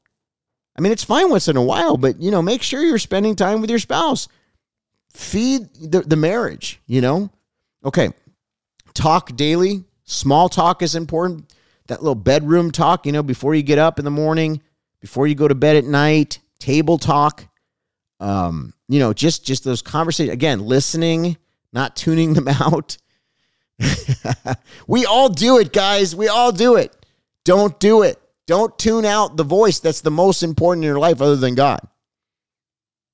I 0.80 0.82
mean, 0.82 0.94
it's 0.94 1.04
fine 1.04 1.30
once 1.30 1.50
in 1.50 1.58
a 1.58 1.62
while, 1.62 1.98
but, 1.98 2.22
you 2.22 2.32
know, 2.32 2.42
make 2.42 2.64
sure 2.64 2.82
you're 2.82 2.98
spending 2.98 3.36
time 3.36 3.60
with 3.60 3.70
your 3.70 3.80
spouse. 3.80 4.30
Feed 5.14 5.68
the, 5.76 6.02
the 6.02 6.16
marriage, 6.16 6.80
you 6.88 7.02
know? 7.02 7.30
Okay. 7.84 8.14
Talk 8.94 9.36
daily. 9.36 9.84
Small 10.06 10.48
talk 10.48 10.82
is 10.82 10.96
important. 10.96 11.54
That 11.88 12.02
little 12.02 12.16
bedroom 12.16 12.72
talk, 12.72 13.06
you 13.06 13.12
know, 13.12 13.24
before 13.24 13.56
you 13.56 13.62
get 13.62 13.78
up 13.78 14.00
in 14.00 14.06
the 14.06 14.12
morning, 14.12 14.62
before 15.02 15.28
you 15.28 15.36
go 15.36 15.48
to 15.48 15.56
bed 15.56 15.76
at 15.76 15.84
night, 15.84 16.40
table 16.60 16.98
talk 16.98 17.50
um, 18.20 18.74
you 18.88 19.00
know, 19.00 19.14
just 19.14 19.46
just 19.46 19.64
those 19.64 19.82
conversations 19.82 20.34
again, 20.34 20.60
listening, 20.60 21.38
not 21.72 21.96
tuning 21.96 22.34
them 22.36 22.48
out. 22.48 22.98
we 24.88 25.06
all 25.06 25.30
do 25.30 25.58
it, 25.58 25.72
guys. 25.72 26.16
We 26.16 26.28
all 26.28 26.52
do 26.52 26.76
it. 26.76 26.96
Don't 27.46 27.80
do 27.80 28.04
it. 28.04 28.22
Don't 28.50 28.76
tune 28.80 29.06
out 29.06 29.38
the 29.38 29.44
voice 29.44 29.78
that's 29.78 30.02
the 30.02 30.10
most 30.10 30.42
important 30.42 30.84
in 30.84 30.88
your 30.88 30.98
life 30.98 31.22
other 31.22 31.36
than 31.36 31.54
God. 31.54 31.82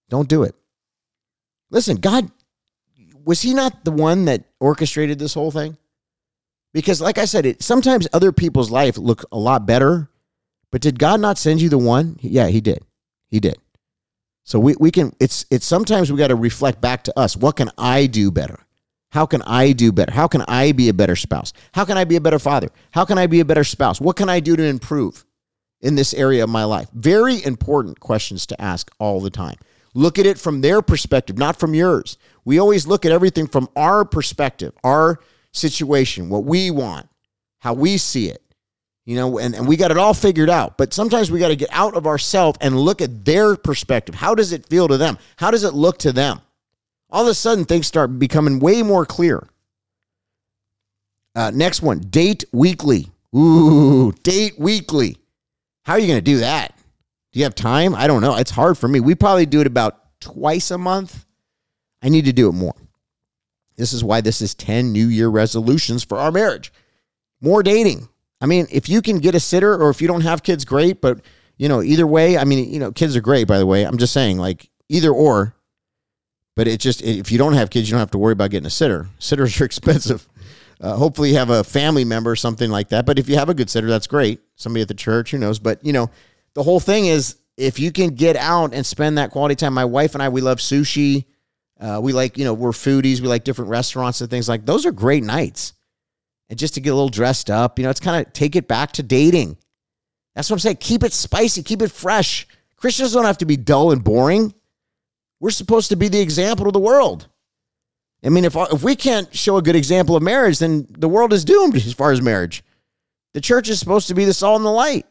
Don't 0.07 0.29
do 0.29 0.43
it. 0.43 0.55
Listen, 1.69 1.97
God, 1.97 2.31
was 3.25 3.41
he 3.41 3.53
not 3.53 3.83
the 3.83 3.91
one 3.91 4.23
that 4.25 4.45
orchestrated 4.61 5.19
this 5.19 5.33
whole 5.33 5.51
thing? 5.51 5.75
Because, 6.73 7.01
like 7.01 7.17
I 7.17 7.25
said, 7.25 7.45
it 7.45 7.61
sometimes 7.61 8.07
other 8.13 8.31
people's 8.31 8.71
life 8.71 8.97
look 8.97 9.25
a 9.29 9.37
lot 9.37 9.65
better, 9.65 10.09
but 10.71 10.79
did 10.79 10.99
God 10.99 11.19
not 11.19 11.37
send 11.37 11.61
you 11.61 11.67
the 11.67 11.77
one? 11.77 12.15
Yeah, 12.21 12.47
he 12.47 12.61
did. 12.61 12.85
He 13.27 13.41
did. 13.41 13.57
So 14.45 14.57
we, 14.57 14.75
we 14.79 14.89
can 14.89 15.11
it's 15.19 15.45
it's 15.51 15.65
sometimes 15.65 16.09
we 16.09 16.17
got 16.17 16.29
to 16.29 16.35
reflect 16.35 16.79
back 16.79 17.03
to 17.03 17.19
us. 17.19 17.35
What 17.35 17.57
can 17.57 17.71
I 17.77 18.05
do 18.05 18.31
better? 18.31 18.64
How 19.15 19.25
can 19.25 19.41
I 19.43 19.71
do 19.71 19.93
better? 19.93 20.11
How 20.11 20.27
can 20.27 20.43
I 20.45 20.73
be 20.73 20.89
a 20.89 20.93
better 20.93 21.15
spouse? 21.15 21.53
How 21.73 21.85
can 21.85 21.97
I 21.97 22.03
be 22.03 22.17
a 22.17 22.21
better 22.21 22.37
father? 22.37 22.67
How 22.91 23.05
can 23.05 23.17
I 23.17 23.27
be 23.27 23.39
a 23.39 23.45
better 23.45 23.63
spouse? 23.63 24.01
What 24.01 24.17
can 24.17 24.27
I 24.27 24.41
do 24.41 24.57
to 24.57 24.63
improve 24.63 25.23
in 25.79 25.95
this 25.95 26.13
area 26.13 26.43
of 26.43 26.49
my 26.49 26.65
life? 26.65 26.89
Very 26.93 27.41
important 27.41 28.01
questions 28.01 28.45
to 28.47 28.61
ask 28.61 28.91
all 28.99 29.21
the 29.21 29.29
time. 29.29 29.55
Look 29.93 30.19
at 30.19 30.25
it 30.25 30.37
from 30.37 30.59
their 30.59 30.81
perspective, 30.81 31.37
not 31.37 31.57
from 31.57 31.73
yours. 31.73 32.17
We 32.43 32.59
always 32.59 32.87
look 32.87 33.05
at 33.05 33.13
everything 33.13 33.47
from 33.47 33.69
our 33.77 34.03
perspective, 34.03 34.73
our 34.83 35.21
situation, 35.53 36.27
what 36.27 36.43
we 36.43 36.69
want, 36.69 37.07
how 37.59 37.73
we 37.73 37.95
see 37.95 38.27
it 38.27 38.41
you 39.05 39.15
know, 39.15 39.37
and, 39.37 39.53
and 39.53 39.67
we 39.67 39.77
got 39.77 39.91
it 39.91 39.97
all 39.97 40.15
figured 40.15 40.49
out. 40.49 40.79
But 40.79 40.91
sometimes 40.91 41.29
we 41.29 41.39
got 41.39 41.49
to 41.49 41.55
get 41.55 41.69
out 41.71 41.95
of 41.95 42.07
ourselves 42.07 42.57
and 42.59 42.75
look 42.75 43.01
at 43.01 43.23
their 43.23 43.55
perspective. 43.55 44.15
How 44.15 44.33
does 44.33 44.51
it 44.51 44.65
feel 44.65 44.87
to 44.87 44.97
them? 44.97 45.19
How 45.37 45.51
does 45.51 45.63
it 45.63 45.75
look 45.75 45.99
to 45.99 46.11
them? 46.11 46.41
All 47.15 47.21
of 47.21 47.29
a 47.29 47.33
sudden, 47.33 47.63
things 47.63 47.87
start 47.87 48.19
becoming 48.19 48.59
way 48.59 48.83
more 48.83 49.05
clear. 49.05 49.47
Uh, 51.33 51.49
next 51.55 51.81
one 51.81 51.99
date 51.99 52.43
weekly. 52.51 53.07
Ooh, 53.33 54.11
date 54.23 54.59
weekly. 54.59 55.15
How 55.85 55.93
are 55.93 55.99
you 55.99 56.07
going 56.07 56.17
to 56.17 56.21
do 56.21 56.39
that? 56.39 56.77
Do 57.31 57.39
you 57.39 57.45
have 57.45 57.55
time? 57.55 57.95
I 57.95 58.07
don't 58.07 58.21
know. 58.21 58.35
It's 58.35 58.51
hard 58.51 58.77
for 58.77 58.89
me. 58.89 58.99
We 58.99 59.15
probably 59.15 59.45
do 59.45 59.61
it 59.61 59.67
about 59.67 60.19
twice 60.19 60.71
a 60.71 60.77
month. 60.77 61.25
I 62.01 62.09
need 62.09 62.25
to 62.25 62.33
do 62.33 62.49
it 62.49 62.51
more. 62.51 62.75
This 63.77 63.93
is 63.93 64.03
why 64.03 64.19
this 64.19 64.41
is 64.41 64.53
10 64.53 64.91
New 64.91 65.07
Year 65.07 65.29
resolutions 65.29 66.03
for 66.03 66.17
our 66.17 66.33
marriage. 66.33 66.73
More 67.39 67.63
dating, 67.63 68.09
I 68.41 68.45
mean, 68.45 68.67
if 68.69 68.89
you 68.89 69.01
can 69.01 69.19
get 69.19 69.35
a 69.35 69.39
sitter 69.39 69.73
or 69.73 69.89
if 69.89 70.01
you 70.01 70.09
don't 70.09 70.19
have 70.19 70.43
kids, 70.43 70.65
great. 70.65 70.99
But, 70.99 71.21
you 71.55 71.69
know, 71.69 71.81
either 71.81 72.05
way, 72.05 72.37
I 72.37 72.43
mean, 72.43 72.69
you 72.69 72.79
know, 72.79 72.91
kids 72.91 73.15
are 73.15 73.21
great, 73.21 73.47
by 73.47 73.57
the 73.57 73.65
way. 73.65 73.83
I'm 73.83 73.97
just 73.97 74.11
saying, 74.11 74.37
like, 74.37 74.69
either 74.89 75.11
or. 75.11 75.54
But 76.55 76.67
it 76.67 76.79
just, 76.79 77.01
if 77.01 77.31
you 77.31 77.37
don't 77.37 77.53
have 77.53 77.69
kids, 77.69 77.89
you 77.89 77.93
don't 77.93 77.99
have 77.99 78.11
to 78.11 78.17
worry 78.17 78.33
about 78.33 78.51
getting 78.51 78.67
a 78.67 78.71
sitter. 78.71 79.07
Sitters 79.19 79.59
are 79.59 79.65
expensive. 79.71 80.27
Uh, 80.79 80.95
hopefully, 80.95 81.29
you 81.29 81.35
have 81.37 81.49
a 81.49 81.63
family 81.63 82.05
member 82.05 82.31
or 82.31 82.35
something 82.35 82.69
like 82.69 82.89
that. 82.89 83.05
But 83.05 83.19
if 83.19 83.29
you 83.29 83.35
have 83.35 83.49
a 83.49 83.53
good 83.53 83.69
sitter, 83.69 83.87
that's 83.87 84.07
great. 84.07 84.39
Somebody 84.55 84.81
at 84.81 84.87
the 84.87 84.93
church, 84.93 85.31
who 85.31 85.37
knows? 85.37 85.59
But, 85.59 85.83
you 85.85 85.93
know, 85.93 86.09
the 86.53 86.63
whole 86.63 86.79
thing 86.79 87.05
is 87.05 87.37
if 87.57 87.79
you 87.79 87.91
can 87.91 88.09
get 88.09 88.35
out 88.35 88.73
and 88.73 88.85
spend 88.85 89.17
that 89.17 89.31
quality 89.31 89.55
time. 89.55 89.73
My 89.73 89.85
wife 89.85 90.13
and 90.13 90.21
I, 90.21 90.29
we 90.29 90.41
love 90.41 90.59
sushi. 90.59 91.25
Uh, 91.79 91.99
we 92.01 92.13
like, 92.13 92.37
you 92.37 92.45
know, 92.45 92.53
we're 92.53 92.71
foodies. 92.71 93.21
We 93.21 93.27
like 93.27 93.43
different 93.43 93.69
restaurants 93.69 94.21
and 94.21 94.29
things 94.29 94.47
like 94.47 94.65
those 94.65 94.85
are 94.85 94.91
great 94.91 95.23
nights 95.23 95.73
and 96.49 96.57
just 96.59 96.75
to 96.75 96.81
get 96.81 96.91
a 96.91 96.95
little 96.95 97.09
dressed 97.09 97.49
up. 97.49 97.77
You 97.79 97.83
know, 97.83 97.89
it's 97.89 97.99
kind 97.99 98.25
of 98.25 98.33
take 98.33 98.55
it 98.55 98.67
back 98.67 98.93
to 98.93 99.03
dating. 99.03 99.57
That's 100.35 100.49
what 100.49 100.55
I'm 100.55 100.59
saying. 100.59 100.77
Keep 100.77 101.03
it 101.03 101.13
spicy, 101.13 101.63
keep 101.63 101.81
it 101.81 101.91
fresh. 101.91 102.47
Christians 102.75 103.13
don't 103.13 103.25
have 103.25 103.37
to 103.39 103.45
be 103.45 103.57
dull 103.57 103.91
and 103.91 104.03
boring. 104.03 104.53
We're 105.39 105.51
supposed 105.51 105.89
to 105.89 105.95
be 105.95 106.07
the 106.07 106.21
example 106.21 106.67
of 106.67 106.73
the 106.73 106.79
world. 106.79 107.27
I 108.23 108.29
mean, 108.29 108.45
if, 108.45 108.55
if 108.55 108.83
we 108.83 108.95
can't 108.95 109.33
show 109.35 109.57
a 109.57 109.61
good 109.61 109.75
example 109.75 110.15
of 110.15 110.23
marriage, 110.23 110.59
then 110.59 110.87
the 110.89 111.09
world 111.09 111.33
is 111.33 111.45
doomed 111.45 111.75
as 111.75 111.93
far 111.93 112.11
as 112.11 112.21
marriage. 112.21 112.63
The 113.33 113.41
church 113.41 113.69
is 113.69 113.79
supposed 113.79 114.07
to 114.07 114.15
be 114.15 114.25
the 114.25 114.33
salt 114.33 114.57
and 114.57 114.65
the 114.65 114.71
light. 114.71 115.05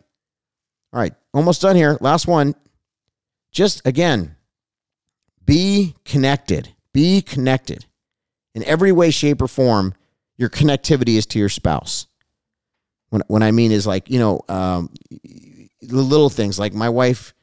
All 0.93 1.01
right, 1.01 1.15
almost 1.33 1.63
done 1.63 1.77
here. 1.77 1.99
Last 2.01 2.27
one. 2.27 2.55
Just 3.53 3.87
again, 3.87 4.35
be 5.45 5.95
connected. 6.05 6.75
Be 6.93 7.23
connected 7.23 7.87
in 8.55 8.65
every 8.65 8.93
way, 8.93 9.11
shape, 9.11 9.43
or 9.43 9.49
form 9.49 9.95
your 10.37 10.49
connectivity 10.49 11.17
is 11.17 11.27
to 11.27 11.39
your 11.39 11.49
spouse. 11.49 12.07
When, 13.11 13.23
when 13.29 13.43
I 13.43 13.53
mean 13.53 13.73
is 13.73 13.87
like, 13.87 14.11
you 14.11 14.19
know, 14.19 14.41
um, 14.49 14.91
the 15.23 16.03
little 16.03 16.31
things 16.31 16.59
like 16.59 16.73
my 16.73 16.89
wife, 16.89 17.35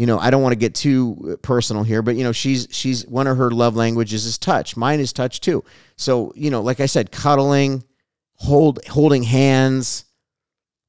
you 0.00 0.06
know, 0.06 0.18
I 0.18 0.30
don't 0.30 0.40
want 0.40 0.54
to 0.54 0.58
get 0.58 0.74
too 0.74 1.38
personal 1.42 1.82
here, 1.82 2.00
but 2.00 2.16
you 2.16 2.24
know, 2.24 2.32
she's 2.32 2.68
she's 2.70 3.06
one 3.06 3.26
of 3.26 3.36
her 3.36 3.50
love 3.50 3.76
languages 3.76 4.24
is 4.24 4.38
touch. 4.38 4.74
Mine 4.74 4.98
is 4.98 5.12
touch 5.12 5.42
too. 5.42 5.62
So, 5.96 6.32
you 6.34 6.48
know, 6.48 6.62
like 6.62 6.80
I 6.80 6.86
said, 6.86 7.12
cuddling, 7.12 7.84
hold 8.36 8.82
holding 8.86 9.22
hands, 9.22 10.06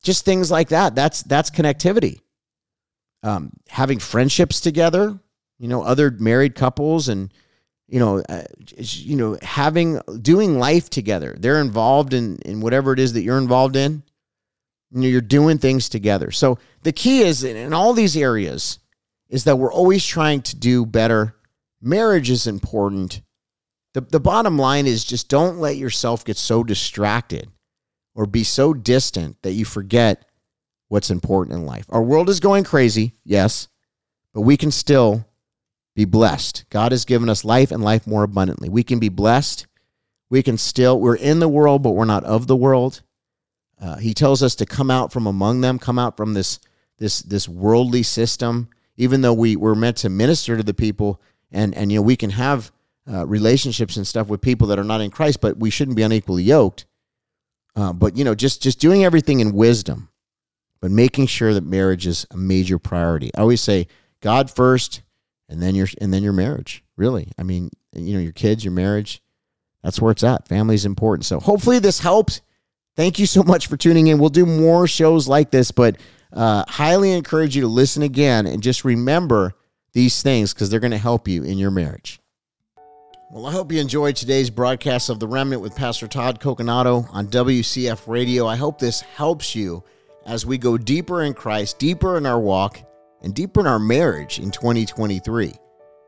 just 0.01 0.23
things 0.23 0.49
like 0.49 0.69
that. 0.69 0.95
That's 0.95 1.23
that's 1.23 1.49
connectivity. 1.49 2.21
Um, 3.21 3.51
having 3.67 3.99
friendships 3.99 4.61
together, 4.61 5.19
you 5.59 5.67
know, 5.67 5.83
other 5.83 6.09
married 6.11 6.55
couples 6.55 7.09
and 7.09 7.33
you 7.89 7.99
know, 7.99 8.23
uh, 8.29 8.43
you 8.77 9.17
know, 9.17 9.37
having 9.41 9.99
doing 10.21 10.57
life 10.57 10.89
together. 10.89 11.35
They're 11.37 11.59
involved 11.59 12.13
in 12.13 12.37
in 12.45 12.61
whatever 12.61 12.93
it 12.93 12.99
is 12.99 13.11
that 13.11 13.23
you're 13.23 13.39
involved 13.39 13.75
in. 13.75 14.03
You 14.91 15.01
know, 15.01 15.07
you're 15.09 15.19
doing 15.19 15.57
things 15.57 15.89
together. 15.89 16.31
So 16.31 16.59
the 16.83 16.93
key 16.93 17.23
is 17.23 17.43
in, 17.43 17.57
in 17.57 17.73
all 17.73 17.91
these 17.91 18.15
areas 18.15 18.79
is 19.31 19.45
that 19.45 19.57
we're 19.57 19.73
always 19.73 20.05
trying 20.05 20.43
to 20.43 20.55
do 20.55 20.85
better. 20.85 21.35
Marriage 21.81 22.29
is 22.29 22.45
important. 22.45 23.21
The, 23.93 24.01
the 24.01 24.19
bottom 24.19 24.59
line 24.59 24.85
is 24.85 25.03
just 25.03 25.29
don't 25.29 25.57
let 25.57 25.77
yourself 25.77 26.23
get 26.23 26.37
so 26.37 26.63
distracted 26.63 27.49
or 28.13 28.25
be 28.27 28.43
so 28.43 28.73
distant 28.73 29.41
that 29.41 29.53
you 29.53 29.65
forget 29.65 30.25
what's 30.89 31.09
important 31.09 31.57
in 31.57 31.65
life. 31.65 31.85
Our 31.89 32.03
world 32.03 32.29
is 32.29 32.41
going 32.41 32.65
crazy, 32.65 33.13
yes, 33.23 33.69
but 34.33 34.41
we 34.41 34.57
can 34.57 34.69
still 34.69 35.25
be 35.95 36.05
blessed. 36.05 36.65
God 36.69 36.91
has 36.91 37.05
given 37.05 37.29
us 37.29 37.45
life 37.45 37.71
and 37.71 37.83
life 37.83 38.05
more 38.05 38.23
abundantly. 38.23 38.67
We 38.69 38.83
can 38.83 38.99
be 38.99 39.09
blessed. 39.09 39.65
We 40.29 40.43
can 40.43 40.57
still, 40.57 40.99
we're 40.99 41.15
in 41.15 41.39
the 41.39 41.49
world, 41.49 41.83
but 41.83 41.91
we're 41.91 42.05
not 42.05 42.25
of 42.25 42.47
the 42.47 42.55
world. 42.55 43.01
Uh, 43.81 43.95
he 43.95 44.13
tells 44.13 44.43
us 44.43 44.55
to 44.55 44.65
come 44.65 44.91
out 44.91 45.11
from 45.11 45.25
among 45.25 45.61
them, 45.61 45.79
come 45.79 45.97
out 45.97 46.15
from 46.17 46.33
this 46.33 46.59
this 46.97 47.23
this 47.23 47.49
worldly 47.49 48.03
system. 48.03 48.69
Even 49.01 49.21
though 49.21 49.33
we 49.33 49.55
we're 49.55 49.75
meant 49.75 49.97
to 49.97 50.09
minister 50.09 50.57
to 50.57 50.63
the 50.63 50.73
people, 50.73 51.21
and 51.51 51.75
and 51.75 51.91
you 51.91 51.99
know 51.99 52.03
we 52.03 52.15
can 52.15 52.31
have 52.31 52.71
uh, 53.11 53.25
relationships 53.25 53.97
and 53.97 54.05
stuff 54.05 54.27
with 54.27 54.41
people 54.41 54.67
that 54.67 54.79
are 54.79 54.83
not 54.83 55.01
in 55.01 55.11
Christ, 55.11 55.41
but 55.41 55.57
we 55.57 55.69
shouldn't 55.69 55.97
be 55.97 56.03
unequally 56.03 56.43
yoked. 56.43 56.85
Uh, 57.75 57.93
but 57.93 58.15
you 58.17 58.23
know, 58.23 58.35
just 58.35 58.61
just 58.61 58.79
doing 58.79 59.03
everything 59.03 59.39
in 59.39 59.53
wisdom, 59.53 60.09
but 60.81 60.91
making 60.91 61.27
sure 61.27 61.53
that 61.53 61.63
marriage 61.63 62.05
is 62.05 62.25
a 62.31 62.37
major 62.37 62.77
priority. 62.77 63.31
I 63.35 63.41
always 63.41 63.61
say 63.61 63.87
God 64.21 64.51
first, 64.51 65.01
and 65.49 65.61
then 65.61 65.75
your 65.75 65.87
and 65.99 66.13
then 66.13 66.23
your 66.23 66.33
marriage. 66.33 66.83
Really, 66.97 67.31
I 67.37 67.43
mean, 67.43 67.71
you 67.93 68.13
know, 68.13 68.19
your 68.19 68.33
kids, 68.33 68.63
your 68.63 68.73
marriage. 68.73 69.21
That's 69.83 69.99
where 69.99 70.11
it's 70.11 70.23
at. 70.23 70.47
Family 70.47 70.75
is 70.75 70.85
important. 70.85 71.25
So 71.25 71.39
hopefully 71.39 71.79
this 71.79 71.99
helped 71.99 72.41
Thank 72.95 73.19
you 73.19 73.25
so 73.25 73.43
much 73.43 73.67
for 73.67 73.77
tuning 73.77 74.07
in. 74.07 74.19
We'll 74.19 74.29
do 74.29 74.45
more 74.45 74.87
shows 74.87 75.27
like 75.27 75.51
this, 75.51 75.71
but 75.71 75.97
uh, 76.33 76.63
highly 76.67 77.11
encourage 77.11 77.55
you 77.55 77.61
to 77.61 77.67
listen 77.67 78.03
again 78.03 78.45
and 78.45 78.63
just 78.63 78.85
remember 78.85 79.53
these 79.93 80.21
things 80.21 80.53
because 80.53 80.69
they're 80.69 80.79
going 80.79 80.91
to 80.91 80.97
help 80.97 81.27
you 81.27 81.43
in 81.43 81.57
your 81.57 81.71
marriage. 81.71 82.19
Well, 83.29 83.45
I 83.45 83.51
hope 83.51 83.71
you 83.71 83.79
enjoyed 83.79 84.17
today's 84.17 84.49
broadcast 84.49 85.09
of 85.09 85.19
The 85.19 85.27
Remnant 85.27 85.61
with 85.61 85.75
Pastor 85.75 86.07
Todd 86.07 86.41
Coconato 86.41 87.07
on 87.13 87.27
WCF 87.27 88.07
Radio. 88.07 88.45
I 88.45 88.57
hope 88.57 88.77
this 88.77 88.99
helps 89.01 89.55
you 89.55 89.83
as 90.25 90.45
we 90.45 90.57
go 90.57 90.77
deeper 90.77 91.23
in 91.23 91.33
Christ, 91.33 91.79
deeper 91.79 92.17
in 92.17 92.25
our 92.25 92.39
walk, 92.39 92.81
and 93.21 93.33
deeper 93.33 93.61
in 93.61 93.67
our 93.67 93.79
marriage 93.79 94.39
in 94.39 94.51
2023. 94.51 95.53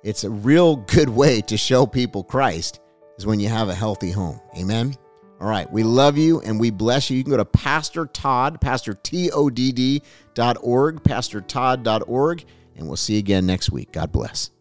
It's 0.03 0.25
a 0.25 0.29
real 0.29 0.75
good 0.75 1.07
way 1.07 1.39
to 1.41 1.55
show 1.55 1.85
people 1.85 2.23
Christ 2.23 2.81
is 3.17 3.25
when 3.25 3.39
you 3.39 3.47
have 3.47 3.69
a 3.69 3.75
healthy 3.75 4.11
home. 4.11 4.41
Amen. 4.57 4.95
All 5.43 5.49
right. 5.49 5.69
We 5.69 5.83
love 5.83 6.17
you 6.17 6.39
and 6.39 6.57
we 6.57 6.71
bless 6.71 7.09
you. 7.09 7.17
You 7.17 7.23
can 7.25 7.31
go 7.31 7.35
to 7.37 7.43
Pastor 7.43 8.05
Todd, 8.05 8.61
Pastor 8.61 8.93
T 8.93 9.29
O 9.29 9.49
D 9.49 9.73
D 9.73 10.01
dot 10.35 10.55
org, 10.61 11.03
pastortodd.org, 11.03 12.45
and 12.77 12.87
we'll 12.87 12.95
see 12.95 13.15
you 13.15 13.19
again 13.19 13.45
next 13.45 13.69
week. 13.69 13.91
God 13.91 14.13
bless. 14.13 14.51